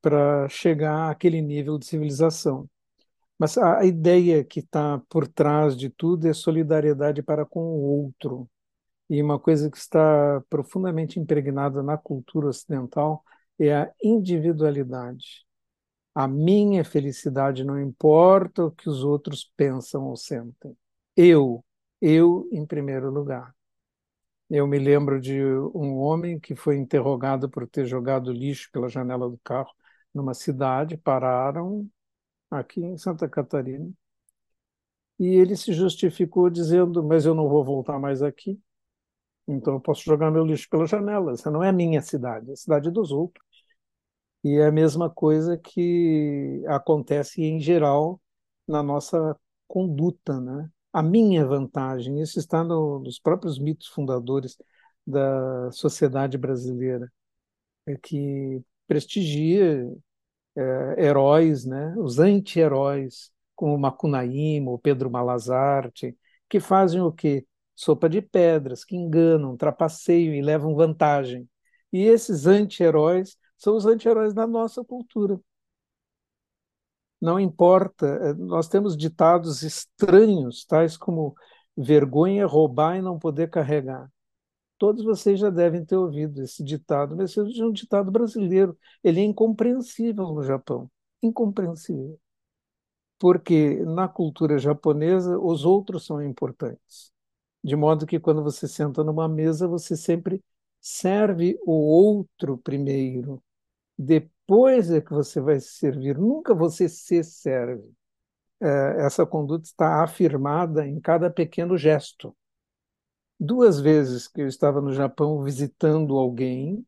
para 0.01 0.49
chegar 0.49 1.11
àquele 1.11 1.41
nível 1.41 1.79
de 1.79 1.87
civilização. 1.87 2.69
Mas 3.39 3.59
a 3.59 3.85
ideia 3.85 4.45
que 4.45 4.61
está 4.61 5.01
por 5.09 5.27
trás 5.27 5.77
de 5.77 5.91
tudo 5.91 6.29
é 6.29 6.33
solidariedade 6.33 7.23
para 7.23 7.45
com 7.45 7.61
o 7.61 7.81
outro. 8.05 8.49
E 9.11 9.23
uma 9.23 9.39
coisa 9.39 9.71
que 9.71 9.77
está 9.79 10.43
profundamente 10.49 11.21
impregnada 11.21 11.83
na 11.83 11.99
cultura 11.99 12.49
ocidental 12.49 13.25
é 13.59 13.75
a 13.75 13.93
individualidade. 14.03 15.45
A 16.15 16.29
minha 16.29 16.85
felicidade 16.85 17.65
não 17.65 17.81
importa 17.81 18.67
o 18.67 18.71
que 18.71 18.89
os 18.89 19.05
outros 19.05 19.51
pensam 19.57 20.05
ou 20.07 20.17
sentem. 20.17 20.77
Eu, 21.17 21.65
eu 22.01 22.49
em 22.53 22.67
primeiro 22.67 23.11
lugar. 23.11 23.55
Eu 24.51 24.67
me 24.67 24.79
lembro 24.79 25.21
de 25.21 25.43
um 25.75 25.97
homem 25.99 26.39
que 26.39 26.55
foi 26.55 26.77
interrogado 26.77 27.49
por 27.49 27.67
ter 27.67 27.87
jogado 27.87 28.31
lixo 28.33 28.71
pela 28.73 28.89
janela 28.89 29.29
do 29.29 29.39
carro 29.43 29.71
numa 30.15 30.35
cidade, 30.35 30.97
pararam, 30.99 31.89
aqui 32.59 32.81
em 32.83 32.97
Santa 32.97 33.29
Catarina. 33.29 33.91
E 35.19 35.27
ele 35.27 35.57
se 35.57 35.73
justificou 35.73 36.51
dizendo: 36.51 37.03
Mas 37.03 37.25
eu 37.25 37.35
não 37.35 37.49
vou 37.49 37.65
voltar 37.65 37.99
mais 37.99 38.23
aqui, 38.23 38.61
então 39.47 39.75
eu 39.75 39.81
posso 39.81 40.03
jogar 40.05 40.31
meu 40.31 40.45
lixo 40.45 40.69
pela 40.71 40.87
janela. 40.87 41.33
Essa 41.33 41.51
não 41.51 41.63
é 41.63 41.69
a 41.69 41.73
minha 41.73 42.01
cidade, 42.03 42.51
é 42.51 42.53
a 42.55 42.57
cidade 42.57 42.91
dos 42.91 43.13
outros. 43.13 43.45
E 44.45 44.57
é 44.57 44.67
a 44.67 44.73
mesma 44.73 45.09
coisa 45.11 45.57
que 45.57 46.63
acontece 46.67 47.43
em 47.43 47.61
geral 47.61 48.21
na 48.67 48.83
nossa 48.83 49.37
conduta, 49.69 50.41
né? 50.41 50.71
A 50.93 51.03
minha 51.03 51.47
vantagem, 51.47 52.21
isso 52.21 52.39
está 52.39 52.65
no, 52.65 53.01
nos 53.01 53.19
próprios 53.19 53.59
mitos 53.59 53.89
fundadores 53.89 54.57
da 55.07 55.71
sociedade 55.73 56.37
brasileira, 56.39 57.11
é 57.87 57.97
que 57.97 58.63
prestigia 58.87 59.89
é, 60.57 61.07
heróis, 61.07 61.65
né? 61.65 61.95
os 61.99 62.19
anti-heróis, 62.19 63.33
como 63.55 63.79
Macunaíma 63.79 64.71
ou 64.71 64.79
Pedro 64.79 65.11
Malazarte, 65.11 66.17
que 66.49 66.61
fazem 66.61 67.01
o 67.01 67.13
quê? 67.13 67.47
Sopa 67.75 68.09
de 68.09 68.21
pedras, 68.21 68.85
que 68.85 68.97
enganam, 68.97 69.57
trapaceiam 69.57 70.35
e 70.35 70.43
levam 70.43 70.75
vantagem. 70.75 71.49
E 71.93 72.03
esses 72.05 72.47
anti-heróis 72.47 73.37
são 73.57 73.77
os 73.77 73.87
anti-heróis 73.87 74.35
da 74.35 74.47
nossa 74.47 74.85
cultura. 74.85 75.41
Não 77.21 77.39
importa, 77.39 78.07
é, 78.07 78.35
nós 78.35 78.69
temos 78.69 78.97
ditados 78.97 79.63
estranhos, 79.63 80.65
tais 80.65 80.97
como 80.97 81.35
vergonha 81.77 82.47
roubar 82.47 82.97
e 82.97 83.03
não 83.03 83.19
poder 83.19 83.49
carregar. 83.49 84.11
Todos 84.83 85.05
vocês 85.05 85.39
já 85.39 85.49
devem 85.49 85.85
ter 85.85 85.95
ouvido 85.97 86.43
esse 86.43 86.65
ditado, 86.65 87.17
mas 87.17 87.37
esse 87.37 87.61
é 87.61 87.65
um 87.65 87.71
ditado 87.71 88.11
brasileiro. 88.11 88.77
Ele 89.05 89.21
é 89.21 89.23
incompreensível 89.23 90.33
no 90.33 90.43
Japão. 90.43 90.91
Incompreensível. 91.23 92.19
Porque 93.17 93.77
na 93.85 94.09
cultura 94.09 94.59
japonesa, 94.59 95.39
os 95.39 95.65
outros 95.65 96.05
são 96.05 96.21
importantes. 96.21 97.13
De 97.63 97.77
modo 97.77 98.07
que 98.07 98.19
quando 98.19 98.43
você 98.43 98.67
senta 98.67 99.05
numa 99.05 99.29
mesa, 99.29 99.69
você 99.69 99.97
sempre 99.97 100.43
serve 100.81 101.57
o 101.65 101.75
outro 101.75 102.59
primeiro. 102.59 103.41
Depois 103.97 104.91
é 104.91 105.01
que 105.01 105.13
você 105.13 105.41
vai 105.41 105.61
se 105.61 105.75
servir. 105.75 106.19
Nunca 106.19 106.57
você 106.57 106.89
se 106.89 107.23
serve. 107.23 107.89
É, 108.61 109.07
essa 109.07 109.25
conduta 109.25 109.65
está 109.65 110.03
afirmada 110.03 110.85
em 110.85 111.01
cada 111.01 111.31
pequeno 111.31 111.77
gesto 111.79 112.35
duas 113.43 113.81
vezes 113.81 114.29
que 114.29 114.41
eu 114.41 114.47
estava 114.49 114.81
no 114.81 114.93
Japão 114.93 115.43
visitando 115.43 116.17
alguém, 116.19 116.87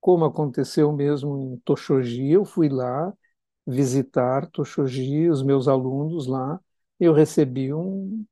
como 0.00 0.24
aconteceu 0.24 0.92
mesmo 0.92 1.38
em 1.38 1.58
Toshoji, 1.60 2.30
eu 2.32 2.44
fui 2.44 2.68
lá 2.68 3.12
visitar 3.66 4.48
Toshoji, 4.50 5.30
os 5.30 5.42
meus 5.42 5.68
alunos 5.68 6.26
lá, 6.26 6.60
eu 7.00 7.12
recebi 7.12 7.72
um, 7.74 8.24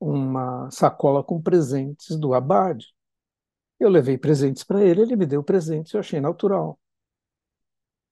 uma 0.00 0.70
sacola 0.70 1.22
com 1.24 1.40
presentes 1.40 2.16
do 2.18 2.34
Abad. 2.34 2.84
Eu 3.80 3.90
levei 3.90 4.18
presentes 4.18 4.64
para 4.64 4.82
ele, 4.84 5.02
ele 5.02 5.16
me 5.16 5.26
deu 5.26 5.42
presentes, 5.42 5.92
eu 5.92 6.00
achei 6.00 6.20
natural. 6.20 6.78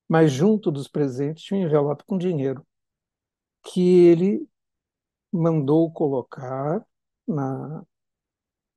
Mas 0.08 0.30
junto 0.32 0.70
dos 0.70 0.88
presentes 0.88 1.44
tinha 1.44 1.60
um 1.60 1.64
envelope 1.64 2.04
com 2.04 2.18
dinheiro 2.18 2.66
que 3.62 3.80
ele 4.06 4.48
mandou 5.32 5.92
colocar 5.92 6.84
na, 7.28 7.84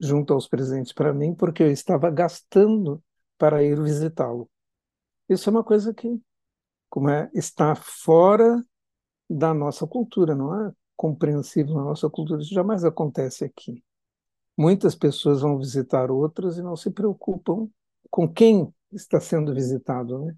junto 0.03 0.33
aos 0.33 0.47
presentes 0.47 0.93
para 0.93 1.13
mim, 1.13 1.33
porque 1.33 1.63
eu 1.63 1.71
estava 1.71 2.09
gastando 2.09 3.01
para 3.37 3.63
ir 3.63 3.81
visitá-lo. 3.81 4.49
Isso 5.29 5.49
é 5.49 5.51
uma 5.51 5.63
coisa 5.63 5.93
que, 5.93 6.21
como 6.89 7.09
é, 7.09 7.29
está 7.33 7.75
fora 7.75 8.63
da 9.29 9.53
nossa 9.53 9.87
cultura, 9.87 10.35
não 10.35 10.67
é 10.67 10.71
compreensível 10.95 11.75
na 11.75 11.83
nossa 11.83 12.09
cultura. 12.09 12.41
Isso 12.41 12.53
jamais 12.53 12.83
acontece 12.83 13.43
aqui. 13.43 13.83
Muitas 14.57 14.95
pessoas 14.95 15.41
vão 15.41 15.57
visitar 15.57 16.11
outras 16.11 16.57
e 16.57 16.61
não 16.61 16.75
se 16.75 16.91
preocupam 16.91 17.67
com 18.09 18.31
quem 18.31 18.71
está 18.91 19.19
sendo 19.19 19.53
visitado, 19.53 20.25
né? 20.25 20.35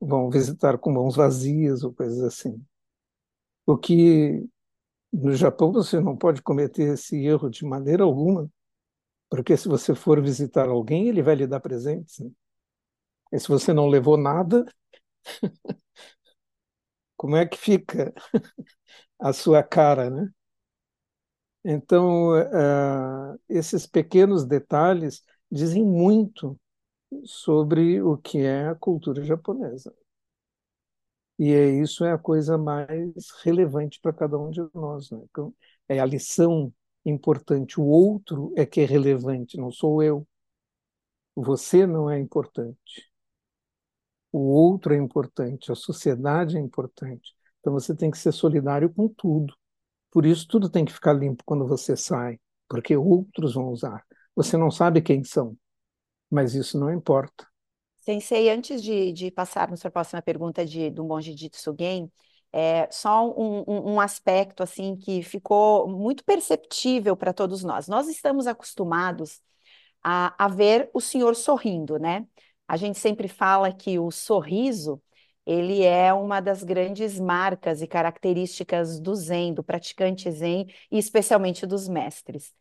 Vão 0.00 0.28
visitar 0.28 0.76
com 0.78 0.90
mãos 0.90 1.14
vazias 1.14 1.84
ou 1.84 1.92
coisas 1.92 2.20
assim. 2.22 2.60
O 3.64 3.76
que 3.78 4.48
no 5.16 5.34
Japão 5.34 5.72
você 5.72 6.00
não 6.00 6.16
pode 6.16 6.42
cometer 6.42 6.94
esse 6.94 7.16
erro 7.24 7.50
de 7.50 7.64
maneira 7.64 8.04
alguma, 8.04 8.50
porque 9.30 9.56
se 9.56 9.68
você 9.68 9.94
for 9.94 10.22
visitar 10.22 10.68
alguém, 10.68 11.08
ele 11.08 11.22
vai 11.22 11.34
lhe 11.36 11.46
dar 11.46 11.60
presentes. 11.60 12.20
Né? 12.20 12.30
E 13.32 13.38
se 13.38 13.48
você 13.48 13.72
não 13.72 13.86
levou 13.88 14.16
nada, 14.16 14.64
como 17.16 17.36
é 17.36 17.46
que 17.46 17.56
fica 17.58 18.12
a 19.18 19.32
sua 19.32 19.62
cara, 19.62 20.10
né? 20.10 20.30
Então, 21.64 22.30
uh, 22.40 23.38
esses 23.48 23.86
pequenos 23.86 24.44
detalhes 24.46 25.22
dizem 25.50 25.84
muito 25.84 26.58
sobre 27.24 28.02
o 28.02 28.16
que 28.18 28.40
é 28.40 28.68
a 28.68 28.76
cultura 28.76 29.24
japonesa. 29.24 29.94
E 31.38 31.52
é, 31.52 31.68
isso 31.80 32.04
é 32.04 32.12
a 32.12 32.18
coisa 32.18 32.56
mais 32.56 33.12
relevante 33.44 34.00
para 34.00 34.12
cada 34.12 34.38
um 34.38 34.50
de 34.50 34.60
nós. 34.74 35.10
Né? 35.10 35.20
Então, 35.30 35.54
é 35.88 35.98
a 36.00 36.06
lição 36.06 36.72
importante. 37.04 37.80
O 37.80 37.84
outro 37.84 38.52
é 38.56 38.66
que 38.66 38.80
é 38.80 38.84
relevante, 38.84 39.56
não 39.56 39.70
sou 39.70 40.02
eu. 40.02 40.26
Você 41.34 41.86
não 41.86 42.10
é 42.10 42.18
importante. 42.18 43.10
O 44.32 44.38
outro 44.52 44.94
é 44.94 44.96
importante, 44.98 45.72
a 45.72 45.74
sociedade 45.74 46.56
é 46.56 46.60
importante. 46.60 47.34
Então 47.60 47.72
você 47.72 47.94
tem 47.94 48.10
que 48.10 48.18
ser 48.18 48.32
solidário 48.32 48.92
com 48.92 49.08
tudo. 49.08 49.54
Por 50.10 50.26
isso, 50.26 50.46
tudo 50.48 50.70
tem 50.70 50.84
que 50.84 50.92
ficar 50.92 51.12
limpo 51.12 51.42
quando 51.44 51.66
você 51.66 51.96
sai, 51.96 52.38
porque 52.68 52.96
outros 52.96 53.54
vão 53.54 53.68
usar. 53.68 54.04
Você 54.34 54.56
não 54.56 54.70
sabe 54.70 55.02
quem 55.02 55.24
são, 55.24 55.56
mas 56.30 56.54
isso 56.54 56.78
não 56.78 56.92
importa. 56.92 57.46
Sensei, 58.06 58.48
antes 58.48 58.80
de, 58.80 59.12
de 59.12 59.32
passarmos 59.32 59.80
para 59.80 59.88
a 59.88 59.92
próxima 59.92 60.22
pergunta 60.22 60.64
de, 60.64 60.90
do 60.90 61.04
monge 61.04 61.34
de 61.34 61.50
Tsugen, 61.50 62.08
é, 62.52 62.88
só 62.88 63.28
um, 63.28 63.64
um, 63.66 63.94
um, 63.94 64.00
aspecto 64.00 64.62
assim 64.62 64.96
que 64.96 65.24
ficou 65.24 65.88
muito 65.88 66.24
perceptível 66.24 67.16
para 67.16 67.32
todos 67.32 67.64
nós. 67.64 67.88
Nós 67.88 68.06
estamos 68.06 68.46
acostumados 68.46 69.40
a, 70.04 70.32
a 70.44 70.46
ver 70.46 70.88
o 70.94 71.00
senhor 71.00 71.34
sorrindo, 71.34 71.98
né? 71.98 72.24
A 72.68 72.76
gente 72.76 72.96
sempre 72.96 73.26
fala 73.26 73.72
que 73.72 73.98
o 73.98 74.12
sorriso 74.12 75.02
ele 75.44 75.82
é 75.82 76.14
uma 76.14 76.40
das 76.40 76.62
grandes 76.62 77.18
marcas 77.18 77.82
e 77.82 77.88
características 77.88 79.00
do 79.00 79.16
Zen, 79.16 79.52
do 79.52 79.64
praticante 79.64 80.30
Zen 80.30 80.68
e 80.92 80.98
especialmente 80.98 81.66
dos 81.66 81.88
mestres. 81.88 82.54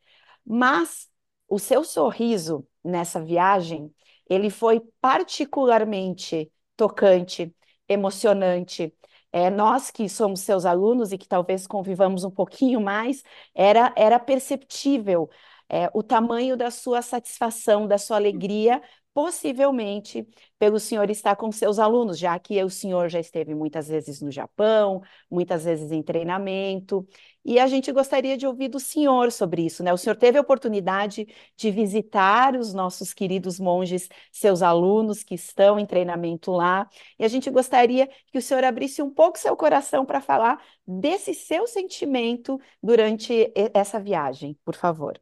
Mas 0.44 1.08
o 1.48 1.60
seu 1.60 1.84
sorriso 1.84 2.68
nessa 2.84 3.22
viagem 3.22 3.94
ele 4.30 4.50
foi 4.50 4.82
particularmente 5.02 6.52
tocante, 6.76 7.54
emocionante. 7.88 8.94
É, 9.32 9.50
nós 9.50 9.92
que 9.92 10.08
somos 10.08 10.42
seus 10.42 10.66
alunos 10.66 11.12
e 11.12 11.18
que 11.18 11.28
talvez 11.28 11.68
convivamos 11.68 12.24
um 12.24 12.32
pouquinho 12.32 12.80
mais, 12.82 13.22
era, 13.54 13.94
era 13.98 14.18
perceptível 14.20 15.30
é, 15.70 15.90
o 15.94 16.02
tamanho 16.04 16.56
da 16.56 16.72
sua 16.72 17.02
satisfação, 17.02 17.88
da 17.88 17.98
sua 17.98 18.18
alegria 18.18 18.82
possivelmente 19.14 20.28
pelo 20.60 20.78
senhor 20.78 21.10
estar 21.10 21.38
com 21.38 21.50
seus 21.50 21.80
alunos, 21.80 22.20
já 22.20 22.38
que 22.38 22.62
o 22.62 22.70
senhor 22.70 23.08
já 23.08 23.20
esteve 23.20 23.56
muitas 23.56 23.88
vezes 23.88 24.22
no 24.22 24.30
Japão, 24.30 25.02
muitas 25.32 25.64
vezes 25.64 25.90
em 25.92 26.04
treinamento, 26.04 27.08
e 27.46 27.60
a 27.60 27.68
gente 27.68 27.92
gostaria 27.92 28.36
de 28.38 28.48
ouvir 28.48 28.70
do 28.70 28.80
senhor 28.80 29.32
sobre 29.32 29.66
isso, 29.66 29.84
né? 29.84 29.94
O 29.94 29.98
senhor 29.98 30.16
teve 30.16 30.38
a 30.38 30.42
oportunidade 30.42 31.28
de 31.56 31.72
visitar 31.72 32.56
os 32.56 32.74
nossos 32.74 33.14
queridos 33.14 33.60
monges, 33.60 34.10
seus 34.32 34.62
alunos 34.64 35.24
que 35.24 35.36
estão 35.36 35.80
em 35.80 35.86
treinamento 35.86 36.52
lá, 36.52 36.90
e 37.20 37.24
a 37.24 37.28
gente 37.28 37.50
gostaria 37.52 38.08
que 38.32 38.38
o 38.40 38.42
senhor 38.42 38.64
abrisse 38.64 39.02
um 39.02 39.12
pouco 39.12 39.38
seu 39.38 39.56
coração 39.56 40.06
para 40.06 40.20
falar 40.22 40.60
desse 40.88 41.34
seu 41.34 41.68
sentimento 41.68 42.60
durante 42.82 43.52
essa 43.74 44.00
viagem, 44.00 44.58
por 44.66 44.76
favor. 44.76 45.20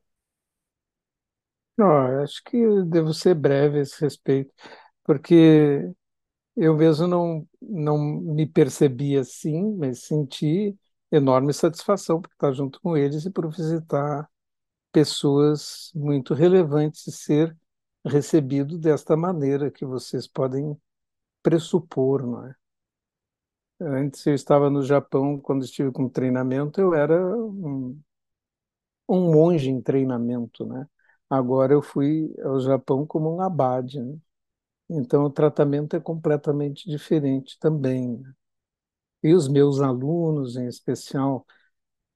Não, 1.78 2.22
acho 2.24 2.44
que 2.44 2.58
devo 2.86 3.14
ser 3.14 3.34
breve 3.36 3.80
a 3.80 3.82
esse 3.82 4.00
respeito, 4.02 4.54
porque 5.04 5.90
eu 6.56 6.76
mesmo 6.78 7.08
não, 7.08 7.48
não 7.62 7.98
me 8.00 8.46
percebi 8.48 9.18
assim, 9.18 9.76
mas 9.78 10.04
senti 10.06 10.78
enorme 11.14 11.54
satisfação 11.54 12.22
por 12.22 12.32
estar 12.32 12.52
junto 12.54 12.82
com 12.82 12.98
eles 12.98 13.26
e 13.26 13.32
por 13.32 13.50
visitar 13.50 14.30
pessoas 14.92 15.92
muito 15.96 16.34
relevantes 16.34 17.08
e 17.08 17.12
ser 17.12 17.58
recebido 18.06 18.78
desta 18.78 19.16
maneira 19.18 19.72
que 19.72 19.86
vocês 19.86 20.28
podem 20.28 20.78
pressupor, 21.44 22.26
não 22.26 22.48
é? 22.48 22.56
Antes 23.82 24.26
eu 24.26 24.34
estava 24.34 24.70
no 24.70 24.84
Japão, 24.84 25.40
quando 25.40 25.66
estive 25.66 25.92
com 25.92 26.10
treinamento, 26.10 26.80
eu 26.82 26.94
era 26.96 27.16
um, 27.38 28.00
um 29.08 29.32
monge 29.32 29.70
em 29.70 29.82
treinamento, 29.82 30.66
né? 30.66 30.88
Agora 31.30 31.74
eu 31.74 31.82
fui 31.82 32.34
ao 32.44 32.60
Japão 32.60 33.06
como 33.06 33.36
um 33.36 33.42
abade, 33.42 34.00
né? 34.02 34.18
Então 34.90 35.24
o 35.26 35.30
tratamento 35.32 35.96
é 35.96 36.00
completamente 36.00 36.90
diferente 36.90 37.58
também. 37.60 38.18
Né? 38.20 38.34
E 39.24 39.34
os 39.34 39.48
meus 39.48 39.80
alunos, 39.82 40.56
em 40.58 40.68
especial, 40.68 41.46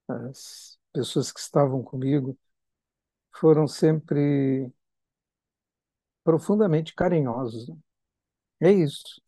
as 0.08 0.78
pessoas 0.92 1.32
que 1.32 1.40
estavam 1.40 1.82
comigo, 1.82 2.38
foram 3.32 3.66
sempre 3.66 4.70
profundamente 6.24 6.94
carinhosos. 6.94 7.68
Né? 7.68 7.76
É 8.60 8.72
isso. 8.72 9.20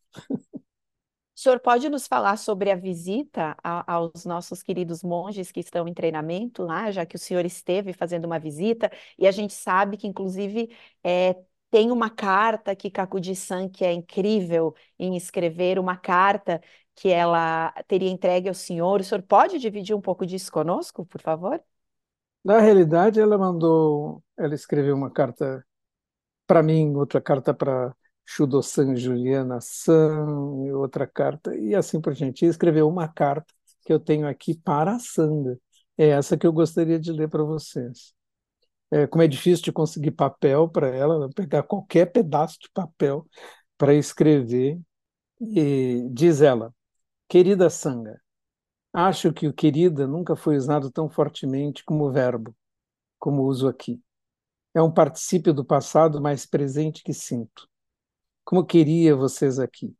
O 1.35 1.39
senhor 1.41 1.59
pode 1.59 1.89
nos 1.89 2.07
falar 2.07 2.37
sobre 2.37 2.69
a 2.69 2.75
visita 2.75 3.57
a, 3.63 3.93
aos 3.95 4.25
nossos 4.25 4.61
queridos 4.61 5.01
monges 5.01 5.51
que 5.51 5.59
estão 5.59 5.87
em 5.87 5.93
treinamento 5.93 6.63
lá, 6.63 6.91
já 6.91 7.03
que 7.05 7.15
o 7.15 7.19
senhor 7.19 7.43
esteve 7.45 7.93
fazendo 7.93 8.25
uma 8.25 8.37
visita, 8.37 8.91
e 9.17 9.25
a 9.25 9.31
gente 9.31 9.53
sabe 9.53 9.97
que, 9.97 10.05
inclusive, 10.07 10.69
é, 11.03 11.35
tem 11.71 11.89
uma 11.89 12.09
carta 12.09 12.75
que 12.75 12.91
Kakuji-san, 12.91 13.69
que 13.69 13.83
é 13.83 13.91
incrível 13.93 14.75
em 14.99 15.15
escrever, 15.15 15.79
uma 15.79 15.97
carta 15.97 16.61
que 16.95 17.09
ela 17.09 17.71
teria 17.87 18.09
entregue 18.09 18.47
ao 18.47 18.53
senhor. 18.53 18.99
O 18.99 19.03
senhor 19.03 19.21
pode 19.21 19.59
dividir 19.59 19.95
um 19.95 20.01
pouco 20.01 20.25
disso 20.25 20.51
conosco, 20.51 21.05
por 21.05 21.21
favor? 21.21 21.61
Na 22.43 22.59
realidade, 22.59 23.19
ela 23.19 23.37
mandou, 23.37 24.23
ela 24.37 24.55
escreveu 24.55 24.95
uma 24.95 25.11
carta 25.11 25.65
para 26.47 26.63
mim, 26.63 26.95
outra 26.95 27.21
carta 27.21 27.53
para 27.53 27.95
Shudo-san 28.25 28.95
Juliana-san, 28.95 30.65
e 30.65 30.71
outra 30.71 31.07
carta, 31.07 31.55
e 31.55 31.75
assim 31.75 32.01
por 32.01 32.13
diante. 32.13 32.45
E 32.45 32.49
escreveu 32.49 32.87
uma 32.87 33.07
carta 33.07 33.53
que 33.85 33.93
eu 33.93 33.99
tenho 33.99 34.27
aqui 34.27 34.55
para 34.55 34.95
a 34.95 34.99
Sandra. 34.99 35.57
É 35.97 36.09
essa 36.09 36.37
que 36.37 36.47
eu 36.47 36.53
gostaria 36.53 36.99
de 36.99 37.11
ler 37.11 37.29
para 37.29 37.43
vocês. 37.43 38.13
É, 38.91 39.07
como 39.07 39.23
é 39.23 39.27
difícil 39.27 39.63
de 39.63 39.71
conseguir 39.71 40.11
papel 40.11 40.67
para 40.67 40.89
ela, 40.89 41.29
pegar 41.29 41.63
qualquer 41.63 42.07
pedaço 42.11 42.59
de 42.59 42.69
papel 42.73 43.25
para 43.77 43.93
escrever. 43.93 44.79
E 45.39 46.07
diz 46.11 46.41
ela: 46.41 46.73
Querida 47.31 47.69
Sanga, 47.69 48.21
acho 48.91 49.31
que 49.31 49.47
o 49.47 49.53
querida 49.53 50.05
nunca 50.05 50.35
foi 50.35 50.57
usado 50.57 50.91
tão 50.91 51.09
fortemente 51.09 51.81
como 51.81 52.11
verbo, 52.11 52.53
como 53.17 53.43
uso 53.43 53.69
aqui. 53.69 54.03
É 54.73 54.81
um 54.81 54.91
particípio 54.91 55.53
do 55.53 55.63
passado 55.63 56.19
mais 56.19 56.45
presente 56.45 57.01
que 57.01 57.13
sinto. 57.13 57.69
Como 58.43 58.65
queria 58.65 59.15
vocês 59.15 59.59
aqui. 59.59 59.95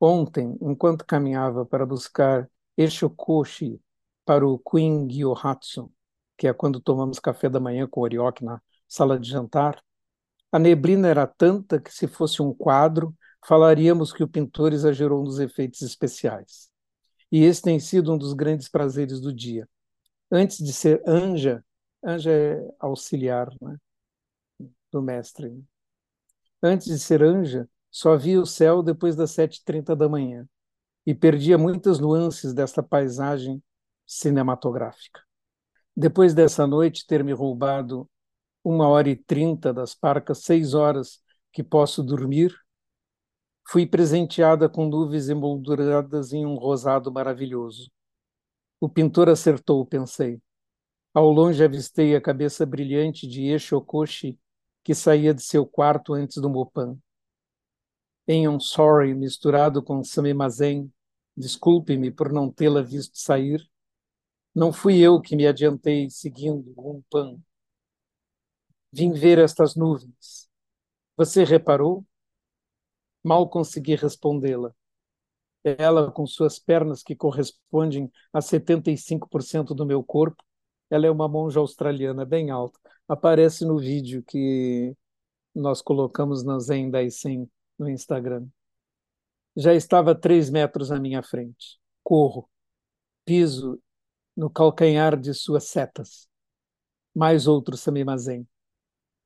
Ontem, 0.00 0.58
enquanto 0.60 1.06
caminhava 1.06 1.64
para 1.64 1.86
buscar 1.86 2.50
Eshokoshi 2.76 3.80
para 4.24 4.44
o 4.44 4.58
Queen 4.58 5.06
Gyohatsu, 5.06 5.88
que 6.36 6.48
é 6.48 6.52
quando 6.52 6.80
tomamos 6.80 7.20
café 7.20 7.48
da 7.48 7.60
manhã 7.60 7.86
com 7.86 8.00
Orioke 8.00 8.44
na 8.44 8.60
sala 8.88 9.20
de 9.20 9.30
jantar, 9.30 9.80
a 10.50 10.58
neblina 10.58 11.06
era 11.06 11.28
tanta 11.28 11.80
que, 11.80 11.94
se 11.94 12.08
fosse 12.08 12.42
um 12.42 12.52
quadro, 12.52 13.16
falaríamos 13.46 14.12
que 14.12 14.24
o 14.24 14.28
pintor 14.28 14.72
exagerou 14.72 15.22
nos 15.22 15.38
efeitos 15.38 15.80
especiais. 15.82 16.71
E 17.32 17.42
esse 17.42 17.62
tem 17.62 17.80
sido 17.80 18.12
um 18.12 18.18
dos 18.18 18.34
grandes 18.34 18.68
prazeres 18.68 19.20
do 19.20 19.32
dia. 19.32 19.68
Antes 20.30 20.58
de 20.58 20.72
ser 20.72 21.02
anja, 21.06 21.64
anja 22.04 22.30
é 22.30 22.74
auxiliar, 22.78 23.48
né? 23.60 23.76
do 24.92 25.00
mestre. 25.00 25.64
Antes 26.62 26.86
de 26.86 26.98
ser 26.98 27.22
anja, 27.22 27.68
só 27.90 28.16
via 28.16 28.40
o 28.40 28.46
céu 28.46 28.82
depois 28.82 29.16
das 29.16 29.30
7h30 29.32 29.96
da 29.96 30.08
manhã 30.08 30.46
e 31.06 31.14
perdia 31.14 31.58
muitas 31.58 31.98
nuances 31.98 32.52
desta 32.52 32.82
paisagem 32.82 33.62
cinematográfica. 34.06 35.20
Depois 35.96 36.34
dessa 36.34 36.66
noite 36.66 37.06
ter 37.06 37.24
me 37.24 37.32
roubado 37.32 38.08
uma 38.62 38.86
hora 38.88 39.08
e 39.08 39.16
trinta 39.16 39.72
das 39.72 39.94
parcas 39.94 40.42
seis 40.42 40.74
horas 40.74 41.20
que 41.52 41.62
posso 41.62 42.02
dormir, 42.02 42.54
fui 43.68 43.86
presenteada 43.86 44.68
com 44.68 44.88
nuvens 44.88 45.28
emolduradas 45.28 46.32
em 46.32 46.44
um 46.44 46.54
rosado 46.54 47.12
maravilhoso. 47.12 47.90
O 48.80 48.88
pintor 48.88 49.28
acertou, 49.28 49.84
pensei. 49.86 50.40
Ao 51.14 51.30
longe 51.30 51.62
avistei 51.62 52.16
a 52.16 52.20
cabeça 52.20 52.64
brilhante 52.66 53.26
de 53.26 53.46
Eshokoshi, 53.48 54.38
que 54.82 54.94
saía 54.94 55.32
de 55.32 55.42
seu 55.42 55.66
quarto 55.66 56.14
antes 56.14 56.38
do 56.38 56.50
Mopan. 56.50 56.98
Em 58.26 58.48
um 58.48 58.58
sorry 58.58 59.14
misturado 59.14 59.82
com 59.82 60.02
Samimazen, 60.02 60.92
desculpe-me 61.36 62.10
por 62.10 62.32
não 62.32 62.50
tê-la 62.50 62.82
visto 62.82 63.18
sair, 63.18 63.60
não 64.54 64.72
fui 64.72 64.98
eu 64.98 65.20
que 65.20 65.34
me 65.34 65.46
adiantei 65.46 66.10
seguindo 66.10 66.74
um 66.76 67.02
pan. 67.10 67.38
Vim 68.92 69.12
ver 69.12 69.38
estas 69.38 69.74
nuvens. 69.74 70.50
Você 71.16 71.44
reparou? 71.44 72.04
Mal 73.22 73.48
consegui 73.48 73.94
respondê-la. 73.94 74.74
Ela, 75.64 76.10
com 76.10 76.26
suas 76.26 76.58
pernas 76.58 77.02
que 77.02 77.14
correspondem 77.14 78.10
a 78.32 78.40
75% 78.40 79.74
do 79.74 79.86
meu 79.86 80.02
corpo, 80.02 80.42
ela 80.90 81.06
é 81.06 81.10
uma 81.10 81.28
monja 81.28 81.60
australiana 81.60 82.24
bem 82.24 82.50
alta. 82.50 82.78
Aparece 83.08 83.64
no 83.64 83.78
vídeo 83.78 84.22
que 84.24 84.96
nós 85.54 85.80
colocamos 85.80 86.42
na 86.42 86.58
Zen 86.58 86.90
Daisen 86.90 87.50
no 87.78 87.88
Instagram. 87.88 88.46
Já 89.56 89.74
estava 89.74 90.14
três 90.14 90.50
metros 90.50 90.90
à 90.90 90.98
minha 90.98 91.22
frente. 91.22 91.78
Corro, 92.02 92.48
piso 93.24 93.80
no 94.36 94.50
calcanhar 94.50 95.18
de 95.18 95.34
suas 95.34 95.64
setas. 95.64 96.28
Mais 97.14 97.46
outro 97.46 97.76
Samimazen. 97.76 98.48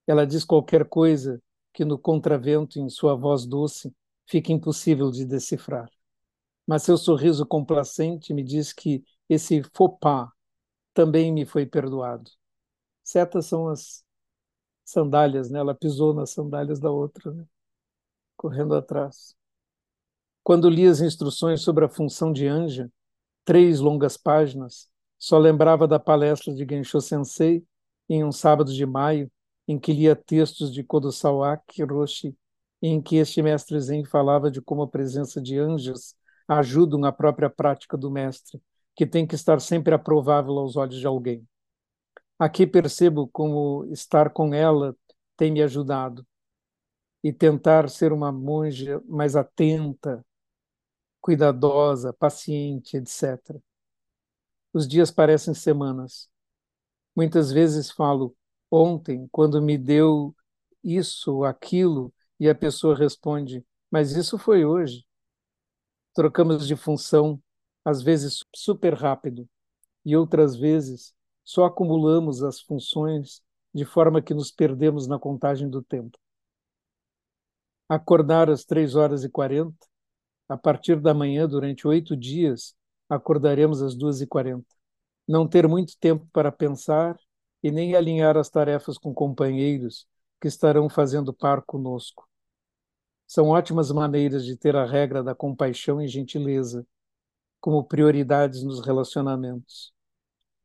Ela 0.06 0.26
diz 0.26 0.44
qualquer 0.44 0.88
coisa 0.88 1.40
que 1.76 1.84
no 1.84 1.98
contravento, 1.98 2.80
em 2.80 2.88
sua 2.88 3.14
voz 3.14 3.44
doce, 3.44 3.94
fica 4.26 4.50
impossível 4.50 5.10
de 5.10 5.26
decifrar. 5.26 5.90
Mas 6.66 6.84
seu 6.84 6.96
sorriso 6.96 7.44
complacente 7.44 8.32
me 8.32 8.42
diz 8.42 8.72
que 8.72 9.04
esse 9.28 9.62
faux 9.74 9.98
pas 10.00 10.30
também 10.94 11.30
me 11.30 11.44
foi 11.44 11.66
perdoado. 11.66 12.30
Setas 13.04 13.44
são 13.44 13.68
as 13.68 14.02
sandálias, 14.86 15.50
né? 15.50 15.58
Ela 15.58 15.74
pisou 15.74 16.14
nas 16.14 16.30
sandálias 16.30 16.80
da 16.80 16.90
outra, 16.90 17.30
né? 17.30 17.44
correndo 18.38 18.74
atrás. 18.74 19.36
Quando 20.42 20.70
li 20.70 20.86
as 20.86 21.02
instruções 21.02 21.60
sobre 21.60 21.84
a 21.84 21.90
função 21.90 22.32
de 22.32 22.46
anja, 22.46 22.90
três 23.44 23.80
longas 23.80 24.16
páginas, 24.16 24.88
só 25.18 25.36
lembrava 25.36 25.86
da 25.86 25.98
palestra 25.98 26.54
de 26.54 26.64
Gensho 26.64 27.02
Sensei 27.02 27.62
em 28.08 28.24
um 28.24 28.32
sábado 28.32 28.72
de 28.72 28.86
maio, 28.86 29.30
em 29.66 29.78
que 29.78 29.92
lia 29.92 30.14
textos 30.14 30.72
de 30.72 30.82
Kodosawa 30.84 31.56
Kiroshi, 31.68 32.36
em 32.80 33.00
que 33.00 33.16
este 33.16 33.42
mestre 33.42 33.80
Zen 33.80 34.04
falava 34.04 34.50
de 34.50 34.60
como 34.60 34.82
a 34.82 34.88
presença 34.88 35.40
de 35.40 35.58
anjos 35.58 36.14
ajudam 36.46 37.04
a 37.04 37.12
própria 37.12 37.50
prática 37.50 37.96
do 37.96 38.10
mestre, 38.10 38.60
que 38.94 39.06
tem 39.06 39.26
que 39.26 39.34
estar 39.34 39.60
sempre 39.60 39.94
aprovável 39.94 40.58
aos 40.58 40.76
olhos 40.76 40.98
de 40.98 41.06
alguém. 41.06 41.46
Aqui 42.38 42.66
percebo 42.66 43.28
como 43.28 43.84
estar 43.86 44.30
com 44.30 44.54
ela 44.54 44.94
tem 45.36 45.50
me 45.50 45.62
ajudado 45.62 46.26
e 47.22 47.32
tentar 47.32 47.88
ser 47.88 48.12
uma 48.12 48.30
monja 48.30 49.02
mais 49.06 49.34
atenta, 49.34 50.24
cuidadosa, 51.20 52.12
paciente, 52.12 52.96
etc. 52.96 53.60
Os 54.72 54.86
dias 54.86 55.10
parecem 55.10 55.54
semanas. 55.54 56.30
Muitas 57.16 57.50
vezes 57.50 57.90
falo 57.90 58.36
ontem, 58.70 59.28
quando 59.32 59.60
me 59.62 59.78
deu 59.78 60.34
isso, 60.82 61.44
aquilo, 61.44 62.12
e 62.38 62.48
a 62.48 62.54
pessoa 62.54 62.96
responde: 62.96 63.64
Mas 63.90 64.12
isso 64.12 64.38
foi 64.38 64.64
hoje. 64.64 65.04
Trocamos 66.14 66.66
de 66.66 66.74
função, 66.74 67.40
às 67.84 68.02
vezes 68.02 68.44
super 68.54 68.94
rápido, 68.94 69.48
e 70.04 70.16
outras 70.16 70.56
vezes 70.56 71.14
só 71.44 71.66
acumulamos 71.66 72.42
as 72.42 72.60
funções 72.60 73.42
de 73.74 73.84
forma 73.84 74.22
que 74.22 74.34
nos 74.34 74.50
perdemos 74.50 75.06
na 75.06 75.18
contagem 75.18 75.68
do 75.68 75.82
tempo. 75.82 76.18
Acordar 77.88 78.50
às 78.50 78.64
três 78.64 78.94
horas 78.96 79.22
e 79.24 79.28
quarenta, 79.28 79.86
a 80.48 80.56
partir 80.56 81.00
da 81.00 81.14
manhã, 81.14 81.48
durante 81.48 81.86
oito 81.86 82.16
dias, 82.16 82.74
acordaremos 83.08 83.82
às 83.82 83.94
duas 83.94 84.20
e 84.20 84.26
quarenta. 84.26 84.66
Não 85.28 85.48
ter 85.48 85.68
muito 85.68 85.96
tempo 85.98 86.28
para 86.32 86.52
pensar 86.52 87.16
e 87.66 87.70
nem 87.72 87.96
alinhar 87.96 88.36
as 88.36 88.48
tarefas 88.48 88.96
com 88.96 89.12
companheiros 89.12 90.06
que 90.40 90.46
estarão 90.46 90.88
fazendo 90.88 91.34
par 91.34 91.62
conosco. 91.62 92.28
São 93.26 93.48
ótimas 93.48 93.90
maneiras 93.90 94.44
de 94.44 94.56
ter 94.56 94.76
a 94.76 94.84
regra 94.86 95.20
da 95.20 95.34
compaixão 95.34 96.00
e 96.00 96.06
gentileza 96.06 96.86
como 97.60 97.82
prioridades 97.82 98.62
nos 98.62 98.86
relacionamentos. 98.86 99.92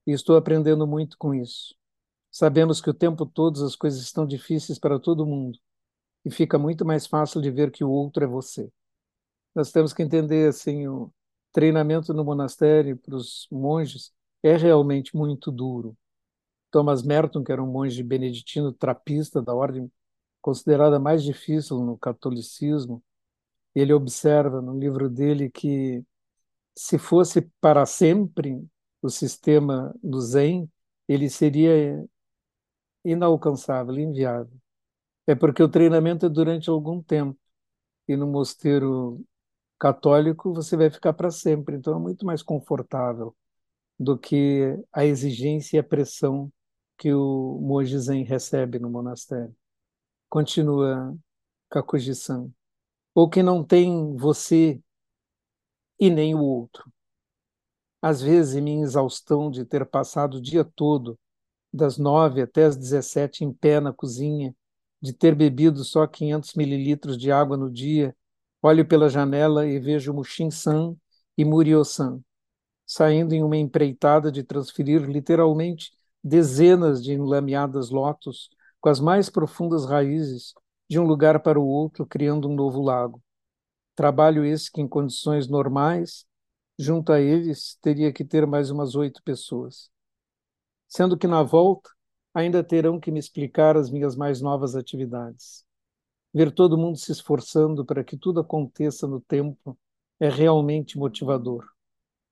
E 0.05 0.11
estou 0.11 0.37
aprendendo 0.37 0.85
muito 0.85 1.17
com 1.17 1.33
isso. 1.33 1.73
Sabemos 2.29 2.79
que 2.79 2.91
o 2.91 2.93
tempo 2.93 3.25
todo 3.25 3.65
as 3.65 3.75
coisas 3.75 4.01
estão 4.01 4.27
difíceis 4.27 4.77
para 4.77 4.99
todo 4.99 5.25
mundo 5.25 5.57
e 6.23 6.29
fica 6.29 6.59
muito 6.59 6.85
mais 6.85 7.07
fácil 7.07 7.41
de 7.41 7.49
ver 7.49 7.71
que 7.71 7.83
o 7.83 7.89
outro 7.89 8.23
é 8.23 8.27
você. 8.27 8.71
Nós 9.55 9.71
temos 9.71 9.91
que 9.91 10.03
entender 10.03 10.49
assim 10.49 10.87
o 10.87 11.11
treinamento 11.51 12.13
no 12.13 12.23
monastério 12.23 12.95
para 12.95 13.15
os 13.15 13.47
monges 13.51 14.13
é 14.43 14.55
realmente 14.55 15.17
muito 15.17 15.51
duro. 15.51 15.97
Thomas 16.71 17.03
Merton, 17.03 17.43
que 17.43 17.51
era 17.51 17.63
um 17.63 17.67
monge 17.71 18.01
beneditino 18.03 18.71
trapista 18.73 19.41
da 19.41 19.53
ordem 19.53 19.91
considerada 20.41 20.99
mais 20.99 21.23
difícil 21.23 21.79
no 21.79 21.97
catolicismo, 21.97 23.03
ele 23.75 23.93
observa 23.93 24.61
no 24.61 24.77
livro 24.77 25.09
dele 25.09 25.49
que 25.49 26.03
se 26.75 26.97
fosse 26.97 27.41
para 27.61 27.85
sempre 27.85 28.63
o 29.01 29.09
sistema 29.09 29.93
do 30.03 30.21
Zen, 30.21 30.69
ele 31.07 31.29
seria 31.29 32.05
inalcançável, 33.03 33.97
inviável. 33.99 34.59
É 35.27 35.35
porque 35.35 35.63
o 35.63 35.69
treinamento 35.69 36.25
é 36.25 36.29
durante 36.29 36.69
algum 36.69 37.01
tempo 37.01 37.39
e 38.07 38.15
no 38.15 38.27
mosteiro 38.27 39.23
católico 39.79 40.53
você 40.53 40.77
vai 40.77 40.89
ficar 40.89 41.13
para 41.13 41.31
sempre, 41.31 41.75
então 41.77 41.95
é 41.97 41.99
muito 41.99 42.25
mais 42.25 42.43
confortável 42.43 43.35
do 43.99 44.17
que 44.17 44.77
a 44.91 45.05
exigência 45.05 45.77
e 45.77 45.79
a 45.79 45.83
pressão 45.83 46.51
que 47.01 47.11
o 47.11 47.57
monge 47.59 47.97
Zen 47.97 48.23
recebe 48.23 48.77
no 48.77 48.87
monastério. 48.87 49.55
Continua 50.29 51.17
Kakuji-san. 51.71 52.51
Ou 53.15 53.27
que 53.27 53.41
não 53.41 53.63
tem 53.63 54.15
você 54.15 54.79
e 55.99 56.11
nem 56.11 56.35
o 56.35 56.41
outro. 56.43 56.93
Às 57.99 58.21
vezes, 58.21 58.53
em 58.55 58.61
minha 58.61 58.83
exaustão 58.83 59.49
de 59.49 59.65
ter 59.65 59.83
passado 59.83 60.35
o 60.35 60.41
dia 60.41 60.63
todo, 60.63 61.17
das 61.73 61.97
nove 61.97 62.39
até 62.39 62.65
as 62.65 62.77
dezessete 62.77 63.43
em 63.43 63.51
pé 63.51 63.79
na 63.79 63.91
cozinha, 63.91 64.55
de 65.01 65.11
ter 65.11 65.33
bebido 65.33 65.83
só 65.83 66.05
500 66.05 66.53
mililitros 66.53 67.17
de 67.17 67.31
água 67.31 67.57
no 67.57 67.71
dia, 67.71 68.15
olho 68.61 68.87
pela 68.87 69.09
janela 69.09 69.67
e 69.67 69.79
vejo 69.79 70.13
Mushin-san 70.13 70.95
e 71.35 71.43
Murio-san 71.43 72.21
saindo 72.85 73.33
em 73.33 73.41
uma 73.41 73.55
empreitada 73.55 74.29
de 74.29 74.43
transferir 74.43 75.03
literalmente 75.09 75.93
dezenas 76.23 77.03
de 77.03 77.13
enlameadas 77.13 77.89
lotos 77.89 78.49
com 78.79 78.89
as 78.89 78.99
mais 78.99 79.29
profundas 79.29 79.85
raízes 79.85 80.53
de 80.89 80.99
um 80.99 81.03
lugar 81.03 81.41
para 81.41 81.59
o 81.59 81.65
outro, 81.65 82.05
criando 82.05 82.49
um 82.49 82.55
novo 82.55 82.81
lago. 82.81 83.21
Trabalho 83.95 84.45
esse 84.45 84.71
que, 84.71 84.81
em 84.81 84.87
condições 84.87 85.47
normais, 85.47 86.25
junto 86.77 87.11
a 87.11 87.19
eles, 87.19 87.77
teria 87.81 88.11
que 88.11 88.25
ter 88.25 88.45
mais 88.45 88.69
umas 88.69 88.95
oito 88.95 89.21
pessoas. 89.23 89.89
Sendo 90.87 91.17
que, 91.17 91.27
na 91.27 91.43
volta, 91.43 91.89
ainda 92.33 92.63
terão 92.63 92.99
que 92.99 93.11
me 93.11 93.19
explicar 93.19 93.77
as 93.77 93.89
minhas 93.89 94.15
mais 94.15 94.41
novas 94.41 94.75
atividades. 94.75 95.65
Ver 96.33 96.51
todo 96.51 96.77
mundo 96.77 96.97
se 96.97 97.11
esforçando 97.11 97.85
para 97.85 98.03
que 98.03 98.17
tudo 98.17 98.39
aconteça 98.39 99.07
no 99.07 99.21
tempo 99.21 99.77
é 100.19 100.29
realmente 100.29 100.97
motivador 100.97 101.65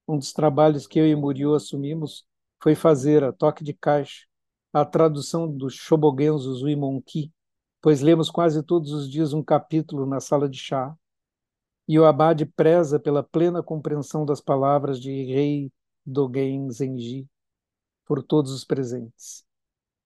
um 0.10 0.18
dos 0.18 0.34
trabalhos 0.34 0.88
que 0.88 1.00
eu 1.00 1.08
e 1.08 1.16
Muriel 1.16 1.54
assumimos 1.54 2.26
foi 2.62 2.76
fazer 2.76 3.24
a 3.24 3.32
toque 3.32 3.64
de 3.64 3.74
caixa 3.74 4.30
a 4.72 4.86
tradução 4.86 5.52
do 5.52 5.70
Shobogenzo 5.70 6.54
Zuimonki, 6.54 7.34
pois 7.82 8.02
lemos 8.02 8.30
quase 8.30 8.62
todos 8.62 8.92
os 8.92 9.10
dias 9.10 9.34
um 9.34 9.44
capítulo 9.44 10.06
na 10.06 10.20
sala 10.20 10.48
de 10.48 10.60
chá. 10.60 10.96
E 11.88 11.98
o 11.98 12.06
abade 12.06 12.46
preza 12.46 13.00
pela 13.00 13.24
plena 13.24 13.64
compreensão 13.64 14.26
das 14.26 14.40
palavras 14.40 15.02
de 15.02 15.10
Rei 15.24 15.72
Dogen 16.06 16.70
Zenji 16.70 17.28
por 18.06 18.22
todos 18.22 18.52
os 18.52 18.64
presentes. 18.64 19.44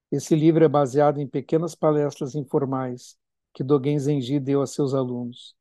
Esse 0.10 0.34
livro 0.34 0.64
é 0.64 0.68
baseado 0.68 1.20
em 1.20 1.28
pequenas 1.28 1.76
palestras 1.76 2.36
informais 2.36 3.18
que 3.54 3.64
Dogen 3.64 4.00
Zenji 4.00 4.40
deu 4.40 4.62
a 4.62 4.68
seus 4.68 4.94
alunos, 4.94 5.56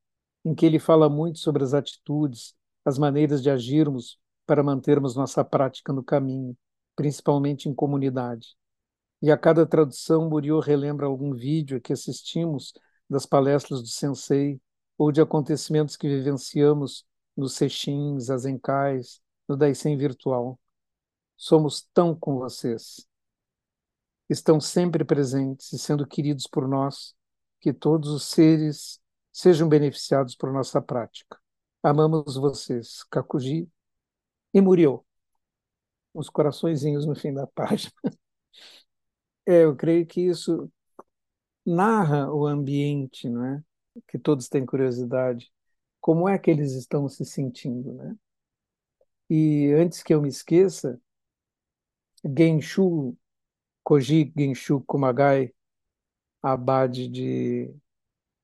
em 0.45 0.55
que 0.55 0.65
ele 0.65 0.79
fala 0.79 1.09
muito 1.09 1.41
sobre 1.41 1.65
as 1.65 1.75
atitudes, 1.75 2.55
as 2.85 2.99
maneiras 2.99 3.43
de 3.43 3.51
agirmos 3.51 4.19
para 4.47 4.63
mantermos 4.63 5.17
nossa 5.17 5.45
prática 5.45 5.93
no 5.93 6.05
caminho, 6.05 6.57
principalmente 6.95 7.69
em 7.69 7.75
comunidade. 7.75 8.57
E 9.21 9.31
a 9.31 9.39
cada 9.39 9.67
tradução, 9.67 10.29
Muriel 10.29 10.61
relembra 10.61 11.07
algum 11.07 11.33
vídeo 11.35 11.81
que 11.81 11.93
assistimos 11.93 12.73
das 13.09 13.25
palestras 13.25 13.81
do 13.81 13.89
Sensei 13.89 14.61
ou 14.99 15.13
de 15.13 15.21
acontecimentos 15.21 15.97
que 15.97 16.09
vivenciamos 16.09 17.07
nos 17.37 17.55
Sechins, 17.55 18.31
Azencais, 18.31 19.21
no 19.49 19.57
Daisen 19.57 19.97
virtual. 19.97 20.59
Somos 21.37 21.89
tão 21.95 22.15
com 22.15 22.39
vocês. 22.39 23.07
Estão 24.29 24.61
sempre 24.61 25.05
presentes 25.05 25.73
e 25.73 25.79
sendo 25.79 26.07
queridos 26.07 26.47
por 26.47 26.67
nós, 26.67 27.15
que 27.61 27.73
todos 27.73 28.11
os 28.11 28.25
seres 28.25 29.01
sejam 29.33 29.69
beneficiados 29.69 30.35
por 30.35 30.53
nossa 30.53 30.81
prática. 30.81 31.39
Amamos 31.83 32.37
vocês, 32.37 33.05
Kakuji 33.05 33.69
e 34.55 34.61
Muriel. 34.61 35.05
Os 36.15 36.29
coraçõezinhos 36.31 37.07
no 37.07 37.15
fim 37.15 37.33
da 37.33 37.47
página. 37.47 37.93
É, 39.47 39.65
eu 39.65 39.75
creio 39.77 40.07
que 40.07 40.21
isso 40.23 40.71
narra 41.67 42.33
o 42.33 42.47
ambiente, 42.47 43.29
não 43.29 43.45
é? 43.47 43.65
Que 44.09 44.19
todos 44.19 44.49
têm 44.49 44.67
curiosidade. 44.67 45.53
Como 46.01 46.29
é 46.29 46.39
que 46.39 46.51
eles 46.51 46.73
estão 46.75 47.09
se 47.09 47.25
sentindo, 47.25 47.93
né? 47.95 48.17
E 49.29 49.73
antes 49.73 50.03
que 50.03 50.15
eu 50.15 50.21
me 50.23 50.29
esqueça, 50.29 51.01
Genshu, 52.25 53.17
Koji 53.85 54.33
Genshu 54.37 54.81
Kumagai, 54.87 55.53
abade 56.43 57.09
de 57.09 57.75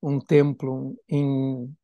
um 0.02 0.20
templo 0.20 0.98
em 1.08 1.74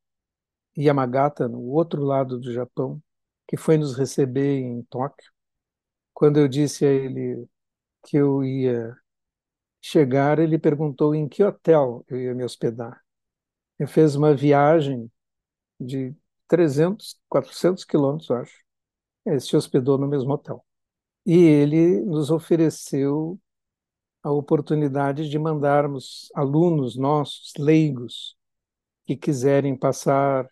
Yamagata, 0.79 1.49
no 1.49 1.61
outro 1.62 2.05
lado 2.05 2.40
do 2.40 2.53
Japão, 2.53 3.03
que 3.49 3.59
foi 3.59 3.79
nos 3.79 3.97
receber 3.97 4.61
em 4.61 4.83
Tóquio. 4.85 5.33
Quando 6.14 6.38
eu 6.38 6.48
disse 6.48 6.85
a 6.87 6.90
ele 6.90 7.48
que 8.05 8.16
eu 8.18 8.44
ia 8.44 8.96
chegar, 9.83 10.38
ele 10.38 10.59
perguntou 10.59 11.14
em 11.14 11.29
que 11.29 11.44
hotel 11.44 12.05
eu 12.09 12.20
ia 12.20 12.35
me 12.35 12.44
hospedar. 12.44 13.03
Ele 13.79 13.88
fez 13.88 14.16
uma 14.16 14.35
viagem 14.35 15.11
de 15.81 16.14
300, 16.48 17.18
400 17.29 17.85
quilômetros, 17.85 18.31
acho. 18.33 18.59
Ele 19.27 19.40
se 19.40 19.57
hospedou 19.57 19.98
no 19.98 20.09
mesmo 20.09 20.33
hotel. 20.33 20.64
E 21.27 21.35
ele 21.37 22.00
nos 22.03 22.31
ofereceu 22.31 23.40
a 24.22 24.31
oportunidade 24.33 25.29
de 25.29 25.38
mandarmos 25.38 26.31
alunos 26.35 26.96
nossos, 26.96 27.53
leigos, 27.59 28.37
que 29.07 29.16
quiserem 29.16 29.77
passar 29.77 30.48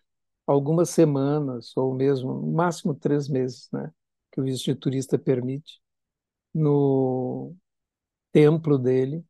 algumas 0.46 0.90
semanas, 0.90 1.76
ou 1.76 1.94
mesmo, 1.94 2.34
no 2.34 2.52
máximo 2.52 2.94
três 2.94 3.28
meses, 3.28 3.68
né, 3.72 3.92
que 4.32 4.40
o 4.40 4.44
visto 4.44 4.64
de 4.64 4.74
turista 4.74 5.18
permite, 5.18 5.80
no 6.54 7.54
templo 8.32 8.78
dele, 8.78 9.24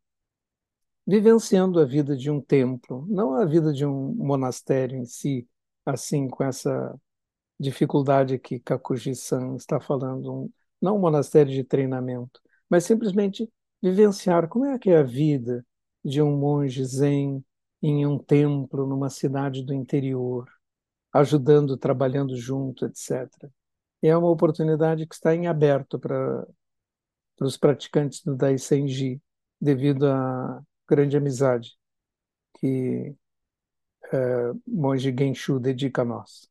vivenciando 1.06 1.80
a 1.80 1.84
vida 1.84 2.16
de 2.16 2.30
um 2.30 2.40
templo, 2.40 3.06
não 3.08 3.34
a 3.34 3.44
vida 3.44 3.72
de 3.72 3.84
um 3.84 4.14
monastério 4.14 4.96
em 4.96 5.04
si, 5.04 5.48
assim, 5.84 6.28
com 6.28 6.44
essa 6.44 6.98
dificuldade 7.58 8.38
que 8.38 8.60
Kakuji-san 8.60 9.56
está 9.56 9.80
falando, 9.80 10.32
um, 10.32 10.50
não 10.80 10.96
um 10.96 11.00
monastério 11.00 11.52
de 11.52 11.64
treinamento, 11.64 12.40
mas 12.68 12.84
simplesmente 12.84 13.50
vivenciar 13.82 14.48
como 14.48 14.66
é 14.66 14.78
que 14.78 14.90
é 14.90 14.98
a 14.98 15.02
vida 15.02 15.66
de 16.04 16.22
um 16.22 16.36
monge 16.36 16.84
zen 16.84 17.44
em 17.82 18.06
um 18.06 18.18
templo 18.18 18.86
numa 18.86 19.10
cidade 19.10 19.64
do 19.64 19.74
interior, 19.74 20.48
ajudando, 21.12 21.76
trabalhando 21.76 22.36
junto, 22.36 22.86
etc. 22.86 23.28
É 24.02 24.16
uma 24.16 24.30
oportunidade 24.30 25.06
que 25.06 25.14
está 25.14 25.34
em 25.34 25.46
aberto 25.46 25.98
para, 25.98 26.46
para 27.36 27.46
os 27.46 27.56
praticantes 27.56 28.22
do 28.24 28.36
Daisenji, 28.36 29.20
devido 29.60 30.06
à 30.08 30.62
grande 30.88 31.16
amizade 31.16 31.72
que 32.58 33.14
é, 34.12 34.52
monge 34.66 35.14
Genshu 35.16 35.58
dedica 35.60 36.02
a 36.02 36.04
nós. 36.04 36.48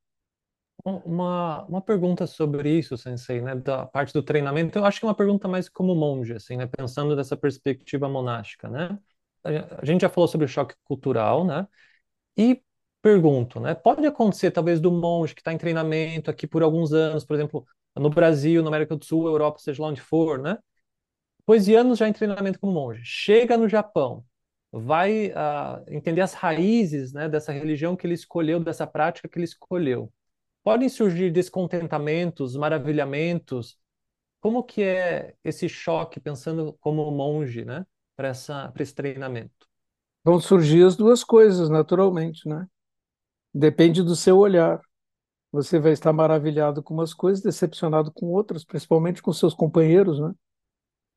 Uma, 0.84 1.64
uma 1.66 1.82
pergunta 1.82 2.26
sobre 2.26 2.78
isso, 2.80 2.98
Sensei, 2.98 3.40
né, 3.42 3.56
da 3.56 3.86
parte 3.86 4.14
do 4.14 4.24
treinamento, 4.24 4.80
eu 4.80 4.86
acho 4.86 5.00
que 5.00 5.06
é 5.06 5.10
uma 5.10 5.16
pergunta 5.16 5.48
mais 5.48 5.70
como 5.70 5.94
monge, 5.94 6.34
assim, 6.34 6.58
né, 6.58 6.66
pensando 6.68 7.16
dessa 7.16 7.38
perspectiva 7.38 8.10
monástica, 8.10 8.68
né? 8.68 8.98
A 9.44 9.86
gente 9.86 10.02
já 10.02 10.10
falou 10.10 10.28
sobre 10.28 10.46
o 10.46 10.48
choque 10.48 10.76
cultural, 10.84 11.46
né? 11.46 11.68
E 12.38 12.64
pergunto, 13.02 13.60
né, 13.60 13.74
pode 13.74 14.06
acontecer 14.06 14.52
talvez 14.52 14.80
do 14.80 14.92
monge 14.92 15.34
que 15.34 15.42
está 15.42 15.54
em 15.54 15.58
treinamento 15.58 16.30
aqui 16.30 16.48
por 16.48 16.64
alguns 16.64 16.94
anos, 16.94 17.26
por 17.26 17.36
exemplo, 17.36 17.66
no 17.96 18.10
Brasil, 18.10 18.62
na 18.62 18.70
América 18.70 18.96
do 18.96 19.04
Sul, 19.04 19.28
Europa, 19.28 19.60
seja 19.60 19.82
lá 19.82 19.90
onde 19.90 20.02
for, 20.02 20.40
né? 20.40 20.58
Depois 21.40 21.66
de 21.66 21.76
anos 21.76 21.98
já 22.00 22.08
em 22.08 22.14
treinamento 22.14 22.60
como 22.60 22.72
monge, 22.74 23.02
chega 23.04 23.58
no 23.58 23.68
Japão, 23.68 24.24
vai 24.72 25.28
uh, 25.28 25.84
entender 25.90 26.22
as 26.22 26.34
raízes, 26.34 27.12
né, 27.14 27.28
dessa 27.28 27.52
religião 27.52 27.96
que 27.96 28.08
ele 28.08 28.14
escolheu, 28.14 28.60
dessa 28.60 28.88
prática 28.88 29.28
que 29.28 29.38
ele 29.38 29.46
escolheu 29.46 30.12
podem 30.64 30.90
surgir 30.90 31.32
descontentamentos, 31.32 32.56
maravilhamentos. 32.56 33.78
Como 34.40 34.64
que 34.64 34.82
é 34.84 35.36
esse 35.44 35.70
choque, 35.70 36.20
pensando 36.20 36.76
como 36.80 37.10
monge, 37.12 37.64
né, 37.66 37.86
para 38.16 38.32
esse 38.80 38.96
treinamento? 38.96 39.68
Vão 40.24 40.40
surgir 40.40 40.84
as 40.84 40.96
duas 40.96 41.24
coisas, 41.24 41.70
naturalmente, 41.70 42.48
né? 42.48 42.68
Depende 43.54 44.02
do 44.04 44.16
seu 44.16 44.38
olhar. 44.38 44.82
Você 45.52 45.80
vai 45.80 45.92
estar 45.92 46.14
maravilhado 46.14 46.82
com 46.82 46.94
umas 46.94 47.14
coisas, 47.14 47.44
decepcionado 47.44 48.12
com 48.12 48.28
outras, 48.28 48.64
principalmente 48.64 49.22
com 49.22 49.34
seus 49.34 49.54
companheiros, 49.54 50.20
né? 50.20 50.34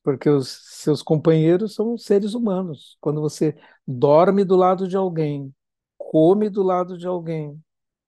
Porque 0.03 0.29
os 0.29 0.49
seus 0.83 1.03
companheiros 1.03 1.75
são 1.75 1.97
seres 1.97 2.35
humanos. 2.35 2.97
Quando 3.01 3.21
você 3.21 3.57
dorme 3.87 4.45
do 4.45 4.57
lado 4.57 4.89
de 4.89 4.97
alguém, 4.97 5.55
come 5.97 6.51
do 6.51 6.63
lado 6.63 6.99
de 6.99 7.07
alguém, 7.07 7.59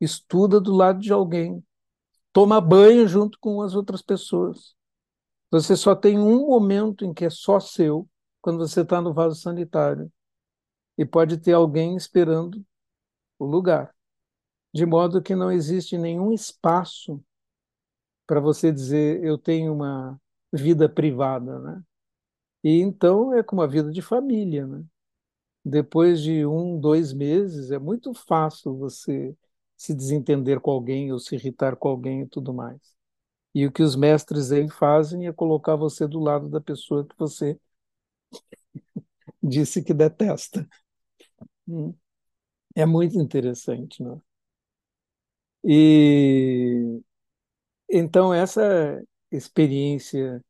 estuda 0.01 0.61
do 0.61 0.75
lado 0.75 1.01
de 1.01 1.12
alguém, 1.12 1.65
toma 2.33 2.61
banho 2.61 3.09
junto 3.09 3.39
com 3.41 3.62
as 3.62 3.75
outras 3.75 4.03
pessoas. 4.03 4.75
Você 5.51 5.77
só 5.77 5.95
tem 5.95 6.19
um 6.19 6.47
momento 6.47 7.05
em 7.05 7.15
que 7.15 7.25
é 7.25 7.31
só 7.31 7.59
seu, 7.61 8.09
quando 8.43 8.59
você 8.59 8.83
está 8.83 9.01
no 9.01 9.15
vaso 9.15 9.41
sanitário. 9.41 10.12
E 10.99 11.05
pode 11.05 11.39
ter 11.39 11.53
alguém 11.53 11.97
esperando 11.97 12.62
o 13.39 13.47
lugar. 13.47 13.96
De 14.77 14.87
modo 14.87 15.21
que 15.23 15.35
não 15.35 15.51
existe 15.51 15.99
nenhum 15.99 16.33
espaço 16.33 17.21
para 18.27 18.41
você 18.41 18.73
dizer 18.73 19.23
eu 19.25 19.39
tenho 19.39 19.73
uma 19.73 20.21
vida 20.53 20.89
privada, 20.89 21.59
né? 21.61 21.83
E 22.65 22.81
então 22.81 23.35
é 23.35 23.43
como 23.43 23.62
a 23.62 23.67
vida 23.67 23.93
de 23.93 24.03
família, 24.03 24.67
né? 24.67 24.85
Depois 25.65 26.23
de 26.23 26.47
um, 26.47 26.81
dois 26.81 27.12
meses, 27.12 27.71
é 27.73 27.79
muito 27.79 28.15
fácil 28.15 28.77
você 28.79 29.37
se 29.77 29.95
desentender 29.95 30.61
com 30.61 30.71
alguém 30.73 31.12
ou 31.12 31.19
se 31.21 31.37
irritar 31.37 31.77
com 31.77 31.89
alguém 31.89 32.23
e 32.23 32.29
tudo 32.29 32.55
mais. 32.55 32.81
E 33.55 33.67
o 33.67 33.73
que 33.73 33.83
os 33.83 33.97
mestres 33.97 34.53
aí 34.53 34.71
fazem 34.71 35.27
é 35.29 35.33
colocar 35.33 35.77
você 35.77 36.07
do 36.09 36.21
lado 36.21 36.49
da 36.51 36.61
pessoa 36.61 37.07
que 37.07 37.17
você 37.19 37.59
disse 39.43 39.83
que 39.83 39.95
detesta. 39.95 40.69
Hum. 41.69 41.95
É 42.77 42.87
muito 42.87 43.19
interessante, 43.21 44.03
né? 44.03 44.21
E 45.66 47.00
então 47.90 48.33
essa 48.33 49.02
experiência 49.31 50.42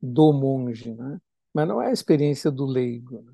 do 0.00 0.32
monge, 0.32 0.94
né? 0.94 1.20
Mas 1.54 1.68
não 1.68 1.82
é 1.82 1.88
a 1.88 1.92
experiência 1.92 2.50
do 2.50 2.66
leigo. 2.66 3.22
Né? 3.22 3.32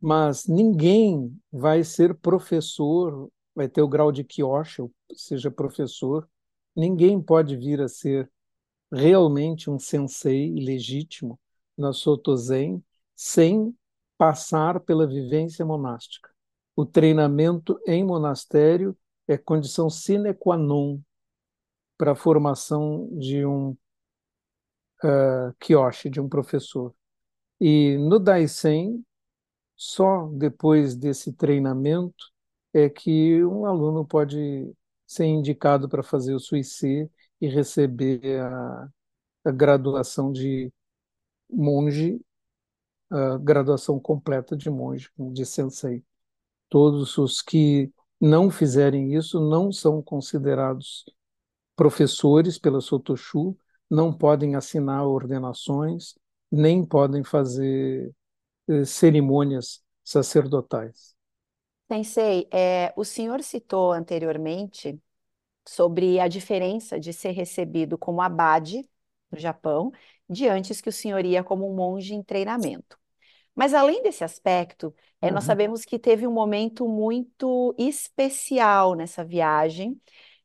Mas 0.00 0.46
ninguém 0.46 1.38
vai 1.52 1.84
ser 1.84 2.14
professor 2.14 3.30
vai 3.54 3.68
ter 3.68 3.82
o 3.82 3.88
grau 3.88 4.10
de 4.10 4.24
Kyoshi, 4.24 4.82
seja 5.14 5.50
professor, 5.50 6.28
ninguém 6.74 7.20
pode 7.20 7.56
vir 7.56 7.80
a 7.80 7.88
ser 7.88 8.30
realmente 8.92 9.70
um 9.70 9.78
sensei 9.78 10.54
legítimo 10.54 11.38
na 11.76 11.92
Soto 11.92 12.36
Zen 12.36 12.82
sem 13.14 13.76
passar 14.16 14.80
pela 14.80 15.06
vivência 15.06 15.64
monástica. 15.64 16.30
O 16.74 16.86
treinamento 16.86 17.78
em 17.86 18.04
monastério 18.04 18.96
é 19.32 19.38
condição 19.38 19.88
sine 19.88 20.34
qua 20.34 20.56
non 20.56 21.00
para 21.96 22.12
a 22.12 22.16
formação 22.16 23.08
de 23.12 23.44
um 23.44 23.76
uh, 25.04 25.54
Kyoshi, 25.58 26.10
de 26.10 26.20
um 26.20 26.28
professor. 26.28 26.94
E 27.60 27.96
no 27.98 28.18
Daisen, 28.18 29.04
só 29.76 30.26
depois 30.28 30.96
desse 30.96 31.32
treinamento 31.32 32.32
é 32.72 32.88
que 32.88 33.44
um 33.44 33.66
aluno 33.66 34.04
pode 34.06 34.72
ser 35.06 35.26
indicado 35.26 35.88
para 35.88 36.02
fazer 36.02 36.34
o 36.34 36.40
SUIC 36.40 37.10
e 37.40 37.48
receber 37.48 38.40
a, 38.40 38.88
a 39.44 39.50
graduação 39.50 40.32
de 40.32 40.72
monge 41.50 42.20
a 43.10 43.36
graduação 43.38 43.98
completa 43.98 44.56
de 44.56 44.70
monge, 44.70 45.10
de 45.18 45.44
sensei. 45.44 46.04
Todos 46.68 47.18
os 47.18 47.42
que 47.42 47.92
não 48.20 48.50
fizerem 48.50 49.14
isso 49.14 49.40
não 49.40 49.72
são 49.72 50.02
considerados 50.02 51.04
professores 51.74 52.58
pela 52.58 52.80
Sotoshu, 52.80 53.56
não 53.88 54.12
podem 54.12 54.54
assinar 54.54 55.06
ordenações, 55.06 56.14
nem 56.52 56.84
podem 56.84 57.24
fazer 57.24 58.14
eh, 58.68 58.84
cerimônias 58.84 59.82
sacerdotais. 60.04 61.14
Sensei, 61.90 62.48
é, 62.52 62.92
o 62.96 63.04
senhor 63.04 63.42
citou 63.42 63.92
anteriormente 63.92 65.00
sobre 65.66 66.20
a 66.20 66.28
diferença 66.28 67.00
de 67.00 67.12
ser 67.12 67.32
recebido 67.32 67.98
como 67.98 68.22
abade 68.22 68.88
no 69.32 69.38
Japão, 69.38 69.92
de 70.28 70.48
antes 70.48 70.80
que 70.80 70.90
o 70.90 70.92
senhor 70.92 71.24
ia 71.24 71.42
como 71.42 71.70
um 71.70 71.74
monge 71.74 72.14
em 72.14 72.22
treinamento. 72.22 72.99
Mas 73.60 73.74
além 73.74 74.02
desse 74.02 74.24
aspecto, 74.24 74.94
é, 75.22 75.30
nós 75.30 75.44
Uhum. 75.44 75.46
sabemos 75.46 75.84
que 75.84 75.98
teve 76.00 76.26
um 76.26 76.32
momento 76.32 76.88
muito 76.88 77.74
especial 77.78 78.94
nessa 78.96 79.24
viagem, 79.24 80.00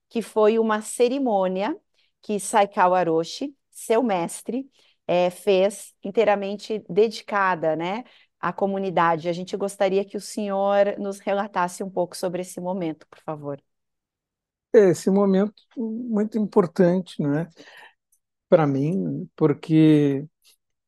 que 0.10 0.21
foi 0.21 0.60
uma 0.60 0.82
cerimônia 0.82 1.78
que 2.21 2.39
Saikawa 2.39 2.99
Aroshi, 2.99 3.56
seu 3.71 4.04
mestre, 4.04 4.69
é, 5.08 5.30
fez 5.32 5.93
inteiramente 6.04 6.84
dedicada, 6.89 7.75
né, 7.78 8.04
à 8.39 8.54
comunidade. 8.54 9.30
A 9.30 9.34
gente 9.34 9.56
gostaria 9.58 10.06
que 10.06 10.17
o 10.17 10.21
senhor 10.21 10.97
nos 10.99 11.19
relatasse 11.19 11.84
um 11.84 11.89
pouco 11.91 12.17
sobre 12.17 12.41
esse 12.41 12.60
momento, 12.62 13.08
por 13.10 13.19
favor. 13.21 13.62
Esse 14.73 15.10
momento 15.10 15.54
muito 15.78 16.38
importante, 16.38 17.21
não 17.21 17.34
é? 17.39 17.49
Para 18.49 18.67
mim, 18.67 19.30
porque 19.36 20.28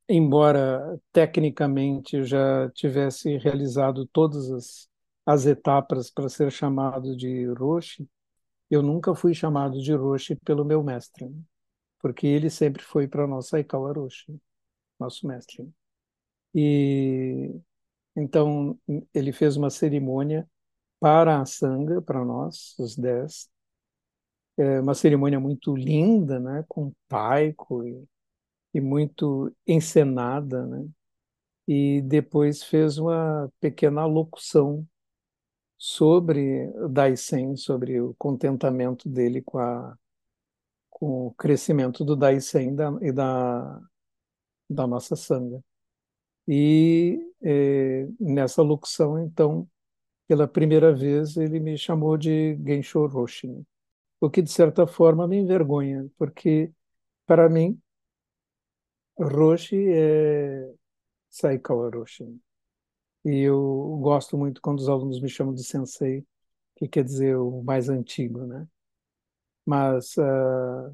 embora 0.09 0.99
tecnicamente 1.11 2.23
já 2.23 2.69
tivesse 2.71 3.37
realizado 3.37 4.05
todas 4.07 4.49
as, 4.51 4.89
as 5.25 5.45
etapas 5.45 6.09
para 6.09 6.29
ser 6.29 6.51
chamado 6.51 7.15
de 7.15 7.45
Roshi, 7.53 8.07
eu 8.69 8.81
nunca 8.81 9.15
fui 9.15 9.33
chamado 9.33 9.81
de 9.81 9.93
Roshi 9.93 10.35
pelo 10.35 10.65
meu 10.65 10.83
mestre, 10.83 11.29
porque 11.99 12.27
ele 12.27 12.49
sempre 12.49 12.83
foi 12.83 13.07
para 13.07 13.27
nós 13.27 13.47
Saikawa 13.47 13.93
Roshi, 13.93 14.35
nosso 14.99 15.27
mestre. 15.27 15.69
E 16.55 17.55
então 18.15 18.79
ele 19.13 19.31
fez 19.31 19.57
uma 19.57 19.69
cerimônia 19.69 20.49
para 20.99 21.41
a 21.41 21.45
Sangha, 21.45 22.01
para 22.01 22.25
nós, 22.25 22.75
os 22.79 22.95
dez, 22.95 23.49
é 24.57 24.79
uma 24.81 24.95
cerimônia 24.95 25.39
muito 25.39 25.75
linda, 25.75 26.39
né, 26.39 26.65
com 26.67 26.91
taiko 27.07 27.83
e, 27.85 28.03
e 28.73 28.82
muito 28.82 29.53
encenada, 29.65 30.65
né? 30.65 30.88
E 31.67 32.01
depois 32.03 32.63
fez 32.63 32.97
uma 32.97 33.51
pequena 33.60 34.06
locução 34.06 34.88
sobre 35.77 36.71
Daisen, 36.89 37.56
sobre 37.56 38.01
o 38.01 38.15
contentamento 38.17 39.10
dele 39.10 39.41
com, 39.41 39.60
a, 39.60 39.97
com 40.89 41.27
o 41.27 41.34
crescimento 41.34 42.03
do 42.06 42.15
Daisen 42.15 42.75
da, 42.75 42.91
e 43.01 43.12
da, 43.12 43.82
da 44.69 44.88
nossa 44.88 45.15
sanga. 45.15 45.62
E 46.47 47.19
eh, 47.43 48.08
nessa 48.19 48.62
locução, 48.62 49.19
então, 49.19 49.69
pela 50.27 50.47
primeira 50.47 50.93
vez, 50.95 51.38
ele 51.38 51.60
me 51.60 51.77
chamou 51.77 52.17
de 52.17 52.56
Gensho 52.65 53.06
Roshi, 53.08 53.47
né? 53.47 53.63
o 54.19 54.30
que 54.30 54.41
de 54.41 54.51
certa 54.51 54.88
forma 54.88 55.27
me 55.27 55.38
envergonha, 55.38 56.10
porque 56.17 56.71
para 57.25 57.49
mim 57.49 57.80
Roshi 59.19 59.75
é 59.93 60.73
Saikawa 61.30 61.89
Roshi. 61.91 62.23
né? 62.25 62.38
E 63.25 63.41
eu 63.41 63.97
gosto 64.01 64.38
muito 64.38 64.62
quando 64.62 64.80
os 64.80 64.89
alunos 64.89 65.21
me 65.21 65.30
chamam 65.30 65.53
de 65.53 65.63
sensei, 65.63 66.25
que 66.77 66.88
quer 66.88 67.03
dizer 67.06 67.38
o 67.38 67.63
mais 67.63 67.89
antigo, 67.89 68.45
né? 68.47 68.67
Mas, 69.65 70.17
ah, 70.17 70.91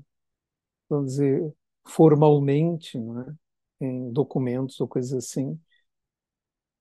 vamos 0.90 1.14
dizer, 1.14 1.54
formalmente, 1.88 2.98
não 3.00 3.22
é? 3.22 3.36
Em 3.82 4.12
documentos 4.14 4.80
ou 4.82 4.88
coisas 4.88 5.14
assim, 5.14 5.60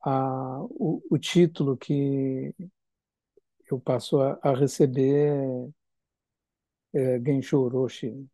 ah, 0.04 0.58
o, 0.70 1.02
o 1.10 1.18
título 1.18 1.76
que 1.76 2.54
eu 3.70 3.80
passo 3.80 4.20
a, 4.20 4.38
a 4.42 4.54
receber 4.54 5.72
é, 6.94 7.16
é 7.16 7.20
Gensho 7.20 7.68
Roshi. 7.68 8.28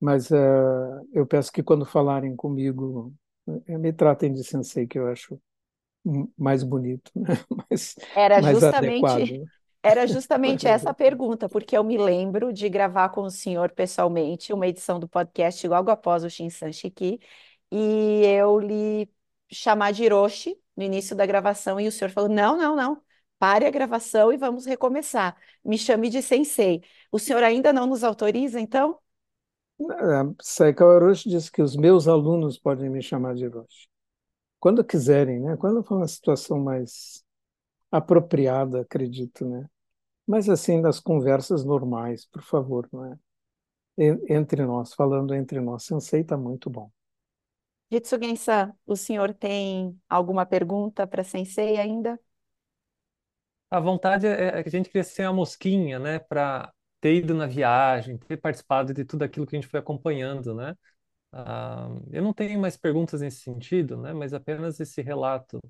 Mas 0.00 0.30
ah, 0.32 1.02
eu 1.12 1.26
peço 1.26 1.52
que 1.52 1.62
quando 1.62 1.84
falarem 1.84 2.36
comigo, 2.36 3.12
eh, 3.66 3.78
me 3.78 3.92
tratem 3.92 4.32
de 4.32 4.44
sensei, 4.44 4.86
que 4.86 4.98
eu 4.98 5.08
acho 5.08 5.40
mais 6.36 6.62
bonito, 6.62 7.10
né? 7.14 7.34
mais, 7.70 7.96
Era 8.14 8.40
mais 8.40 8.62
adequado. 8.62 9.20
justamente, 9.20 9.50
era 9.82 10.06
justamente 10.06 10.66
essa 10.68 10.90
a 10.90 10.94
pergunta, 10.94 11.48
porque 11.48 11.76
eu 11.76 11.84
me 11.84 11.96
lembro 11.98 12.52
de 12.52 12.68
gravar 12.68 13.10
com 13.10 13.22
o 13.22 13.30
senhor 13.30 13.70
pessoalmente 13.72 14.52
uma 14.52 14.66
edição 14.66 14.98
do 14.98 15.08
podcast 15.08 15.66
logo 15.68 15.90
após 15.90 16.24
o 16.24 16.30
Shinsan 16.30 16.72
Shiki, 16.72 17.20
e 17.70 18.22
eu 18.24 18.58
lhe 18.58 19.08
chamar 19.50 19.92
de 19.92 20.04
Hiroshi 20.04 20.58
no 20.76 20.82
início 20.82 21.14
da 21.16 21.26
gravação, 21.26 21.80
e 21.80 21.88
o 21.88 21.92
senhor 21.92 22.10
falou: 22.10 22.28
não, 22.28 22.56
não, 22.56 22.74
não, 22.76 23.02
pare 23.38 23.66
a 23.66 23.70
gravação 23.70 24.32
e 24.32 24.36
vamos 24.36 24.64
recomeçar. 24.66 25.36
Me 25.64 25.78
chame 25.78 26.08
de 26.10 26.22
sensei. 26.22 26.82
O 27.10 27.18
senhor 27.18 27.42
ainda 27.42 27.72
não 27.72 27.86
nos 27.86 28.04
autoriza, 28.04 28.60
então? 28.60 28.98
A 29.80 30.24
Saikawa 30.42 30.94
Orochi 30.94 31.28
disse 31.28 31.50
que 31.52 31.62
os 31.62 31.76
meus 31.76 32.08
alunos 32.08 32.58
podem 32.58 32.90
me 32.90 33.00
chamar 33.02 33.34
de 33.34 33.46
Orochi. 33.46 33.88
Quando 34.60 34.84
quiserem, 34.84 35.40
né? 35.40 35.56
Quando 35.56 35.82
for 35.84 35.96
uma 35.98 36.08
situação 36.08 36.60
mais 36.60 37.24
apropriada, 37.92 38.82
acredito, 38.82 39.46
né? 39.48 39.68
Mas 40.26 40.48
assim, 40.48 40.80
nas 40.80 41.00
conversas 41.00 41.64
normais, 41.64 42.26
por 42.26 42.42
favor, 42.42 42.88
não 42.92 43.06
é? 43.06 43.18
En- 43.98 44.20
Entre 44.30 44.64
nós, 44.66 44.94
falando 44.94 45.34
entre 45.34 45.60
nós, 45.60 45.84
sensei 45.84 46.22
está 46.22 46.36
muito 46.36 46.70
bom. 46.70 46.90
Jitsugen-san, 47.90 48.74
o 48.86 48.96
senhor 48.96 49.32
tem 49.34 49.98
alguma 50.08 50.44
pergunta 50.46 51.06
para 51.06 51.24
sensei 51.24 51.78
ainda? 51.78 52.18
A 53.70 53.80
vontade 53.80 54.26
é 54.26 54.58
é 54.58 54.62
que 54.62 54.68
a 54.68 54.72
gente 54.72 54.86
queria 54.88 55.04
ser 55.04 55.22
uma 55.26 55.32
mosquinha, 55.34 55.98
né, 55.98 56.18
para 56.18 56.72
ter 57.00 57.16
ido 57.16 57.34
na 57.34 57.46
viagem, 57.46 58.18
ter 58.18 58.36
participado 58.38 58.94
de 58.94 59.04
tudo 59.04 59.22
aquilo 59.24 59.46
que 59.46 59.56
a 59.56 59.60
gente 59.60 59.70
foi 59.70 59.80
acompanhando, 59.80 60.54
né? 60.54 60.76
Ah, 61.32 61.88
eu 62.12 62.22
não 62.22 62.32
tenho 62.34 62.60
mais 62.60 62.76
perguntas 62.76 63.20
nesse 63.20 63.40
sentido, 63.42 63.96
né, 63.98 64.12
mas 64.14 64.34
apenas 64.34 64.80
esse 64.80 65.02
relato. 65.02 65.60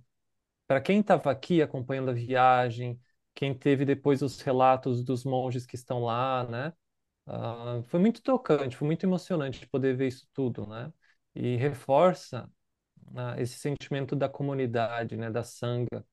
Para 0.67 0.81
quem 0.81 1.01
estava 1.01 1.31
aqui 1.31 1.63
acompanhando 1.63 2.11
a 2.11 2.15
viagem, 2.15 3.01
quem 3.35 3.55
teve 3.57 3.85
depois 3.85 4.23
os 4.23 4.41
relatos 4.41 5.03
dos 5.05 5.25
monges 5.25 5.65
que 5.67 5.77
estão 5.77 6.03
lá, 6.05 6.45
né? 6.49 6.73
Ah, 7.27 7.83
foi 7.89 8.01
muito 8.01 8.23
tocante, 8.23 8.77
foi 8.77 8.87
muito 8.87 9.05
emocionante 9.07 9.67
poder 9.69 9.97
ver 9.97 10.09
isso 10.09 10.29
tudo, 10.35 10.67
né? 10.67 10.93
E 11.35 11.57
reforça, 11.57 12.51
ah, 13.17 13.37
esse 13.41 13.59
sentimento 13.59 14.17
da 14.17 14.29
comunidade, 14.29 15.17
né, 15.17 15.31
da 15.31 15.43
sangha. 15.45 16.05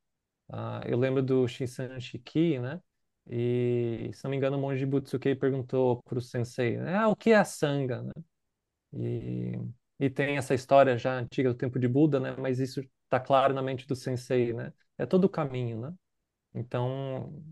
Ah, 0.49 0.81
eu 0.87 0.97
lembro 0.99 1.23
do 1.23 1.47
Shinsan 1.47 1.99
Shiki, 1.99 2.59
né? 2.59 2.81
E, 3.29 4.11
se 4.13 4.23
não 4.23 4.31
me 4.31 4.37
engano, 4.37 4.57
o 4.57 4.61
monge 4.61 4.85
Butsukei 4.85 5.35
perguntou 5.35 6.01
para 6.03 6.17
o 6.17 6.21
sensei? 6.21 6.77
Ah, 6.77 7.07
o 7.09 7.15
que 7.15 7.31
é 7.31 7.35
a 7.37 7.45
sangha, 7.45 8.01
né? 8.03 8.11
E, 8.93 9.53
e 9.99 10.09
tem 10.09 10.37
essa 10.37 10.53
história 10.53 10.97
já 10.97 11.17
antiga 11.17 11.49
do 11.51 11.57
tempo 11.57 11.79
de 11.79 11.87
Buda, 11.87 12.19
né? 12.19 12.35
Mas 12.39 12.59
isso 12.59 12.81
está 13.05 13.19
claro 13.19 13.53
na 13.53 13.61
mente 13.61 13.87
do 13.87 13.95
sensei, 13.95 14.53
né? 14.53 14.73
É 14.97 15.05
todo 15.05 15.25
o 15.25 15.29
caminho, 15.29 15.81
né? 15.81 15.93
Então, 16.53 17.43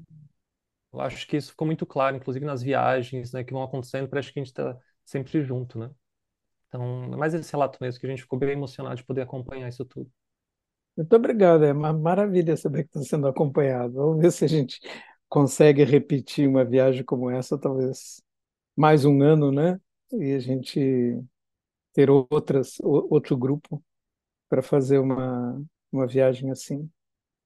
eu 0.94 1.02
acho 1.02 1.28
que 1.28 1.38
isso 1.38 1.52
ficou 1.52 1.66
muito 1.66 1.86
claro, 1.86 2.16
inclusive 2.16 2.46
nas 2.46 2.62
viagens, 2.62 3.32
né, 3.34 3.44
que 3.44 3.54
vão 3.54 3.64
acontecendo, 3.64 4.08
parece 4.08 4.32
que 4.32 4.40
a 4.40 4.44
gente 4.44 4.52
está 4.52 4.78
sempre 5.04 5.42
junto, 5.44 5.80
né? 5.80 5.90
Então, 6.68 7.06
é 7.14 7.18
mais 7.18 7.34
esse 7.34 7.52
relato 7.52 7.78
mesmo, 7.82 8.00
que 8.00 8.08
a 8.08 8.10
gente 8.10 8.24
ficou 8.24 8.40
bem 8.40 8.52
emocionado 8.52 8.96
de 8.98 9.04
poder 9.06 9.22
acompanhar 9.22 9.70
isso 9.70 9.86
tudo. 9.86 10.12
Muito 10.98 11.16
obrigado, 11.16 11.66
é 11.66 11.74
uma 11.74 11.94
maravilha 11.94 12.58
saber 12.58 12.84
que 12.84 12.90
está 12.90 13.02
sendo 13.02 13.28
acompanhado. 13.28 13.94
Vamos 13.96 14.22
ver 14.22 14.32
se 14.32 14.46
a 14.46 14.48
gente 14.48 14.80
consegue 15.34 15.84
repetir 15.84 16.48
uma 16.48 16.64
viagem 16.64 17.04
como 17.04 17.28
essa, 17.28 17.58
talvez 17.58 18.22
mais 18.76 19.04
um 19.04 19.24
ano, 19.24 19.52
né? 19.52 19.82
E 20.12 20.32
a 20.34 20.40
gente 20.40 21.20
ter 21.92 22.08
outras, 22.12 22.78
outro 22.82 23.36
grupo 23.36 23.84
para 24.48 24.62
fazer 24.62 25.00
uma, 25.00 25.60
uma 25.92 26.06
viagem 26.06 26.52
assim. 26.52 26.88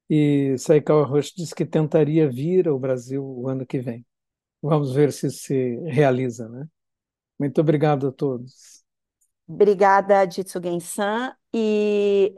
E 0.10 0.58
Saikawa 0.58 1.06
Roshi 1.06 1.34
disse 1.38 1.56
que 1.56 1.66
tentaria 1.66 2.30
vir 2.30 2.68
ao 2.68 2.78
Brasil 2.78 3.24
o 3.24 3.48
ano 3.48 3.66
que 3.66 3.80
vem. 3.80 4.06
Vamos 4.62 4.94
ver 4.94 5.14
se 5.14 5.32
se 5.32 5.78
realiza, 5.86 6.50
né? 6.50 6.68
Muito 7.40 7.62
obrigado 7.62 8.10
a 8.10 8.12
todos. 8.12 8.84
Obrigada, 9.48 10.30
Jitsugen-san. 10.30 11.34
E 11.54 12.38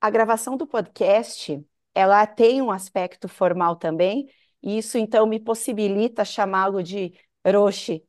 a 0.00 0.10
gravação 0.10 0.56
do 0.56 0.64
podcast, 0.64 1.60
ela 1.92 2.24
tem 2.24 2.62
um 2.62 2.70
aspecto 2.70 3.26
formal 3.26 3.74
também, 3.74 4.28
isso 4.62 4.98
então 4.98 5.26
me 5.26 5.40
possibilita 5.40 6.24
chamá-lo 6.24 6.82
de 6.82 7.12
Roshi. 7.46 8.04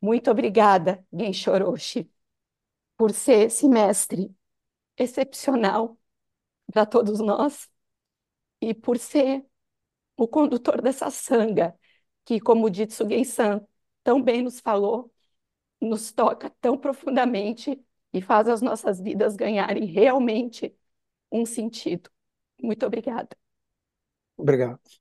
Muito 0.00 0.30
obrigada, 0.30 1.04
Gensho 1.12 1.52
Roshi, 1.58 2.10
por 2.96 3.12
ser 3.12 3.46
esse 3.46 3.68
mestre 3.68 4.34
excepcional 4.98 5.98
para 6.72 6.86
todos 6.86 7.20
nós 7.20 7.68
e 8.60 8.74
por 8.74 8.98
ser 8.98 9.44
o 10.16 10.28
condutor 10.28 10.82
dessa 10.82 11.10
sanga, 11.10 11.74
que, 12.24 12.40
como 12.40 12.66
o 12.68 12.74
Jitsu 12.74 13.08
Gen-san 13.08 13.66
tão 14.04 14.22
bem 14.22 14.42
nos 14.42 14.60
falou, 14.60 15.12
nos 15.80 16.12
toca 16.12 16.50
tão 16.60 16.78
profundamente 16.78 17.80
e 18.12 18.22
faz 18.22 18.48
as 18.48 18.62
nossas 18.62 19.00
vidas 19.00 19.36
ganharem 19.36 19.86
realmente 19.86 20.74
um 21.32 21.46
sentido. 21.46 22.10
Muito 22.62 22.86
obrigada. 22.86 23.36
Obrigado. 24.36 25.00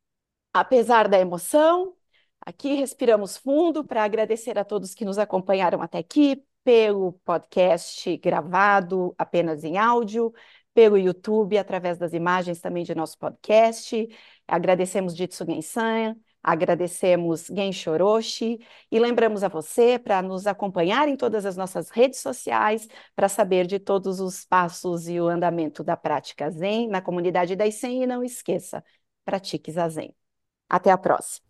Apesar 0.53 1.07
da 1.07 1.19
emoção, 1.19 1.95
aqui 2.41 2.73
respiramos 2.73 3.37
fundo 3.37 3.83
para 3.83 4.03
agradecer 4.03 4.57
a 4.57 4.65
todos 4.65 4.93
que 4.95 5.05
nos 5.05 5.17
acompanharam 5.17 5.81
até 5.81 5.99
aqui 5.99 6.43
pelo 6.63 7.13
podcast 7.23 8.17
gravado 8.17 9.13
apenas 9.17 9.63
em 9.63 9.77
áudio, 9.77 10.33
pelo 10.73 10.97
YouTube, 10.97 11.57
através 11.57 11.97
das 11.97 12.13
imagens 12.13 12.59
também 12.59 12.83
de 12.83 12.95
nosso 12.95 13.17
podcast. 13.17 14.07
Agradecemos 14.47 15.15
Jitsu 15.15 15.45
Gensan, 15.45 16.15
agradecemos 16.41 17.45
Gensho 17.45 17.91
Orochi 17.91 18.59
e 18.91 18.99
lembramos 18.99 19.43
a 19.43 19.47
você 19.47 19.99
para 19.99 20.21
nos 20.21 20.47
acompanhar 20.47 21.07
em 21.07 21.15
todas 21.15 21.45
as 21.45 21.55
nossas 21.57 21.89
redes 21.89 22.19
sociais 22.19 22.87
para 23.15 23.29
saber 23.29 23.67
de 23.67 23.79
todos 23.79 24.19
os 24.19 24.45
passos 24.45 25.07
e 25.07 25.19
o 25.19 25.27
andamento 25.27 25.83
da 25.83 25.97
prática 25.97 26.49
Zen 26.49 26.87
na 26.87 27.01
comunidade 27.01 27.55
da 27.55 27.67
Isen 27.67 28.03
e 28.03 28.07
não 28.07 28.23
esqueça, 28.23 28.83
pratique 29.25 29.71
Zazen. 29.71 30.15
Até 30.69 30.91
a 30.91 30.97
próxima. 30.97 31.48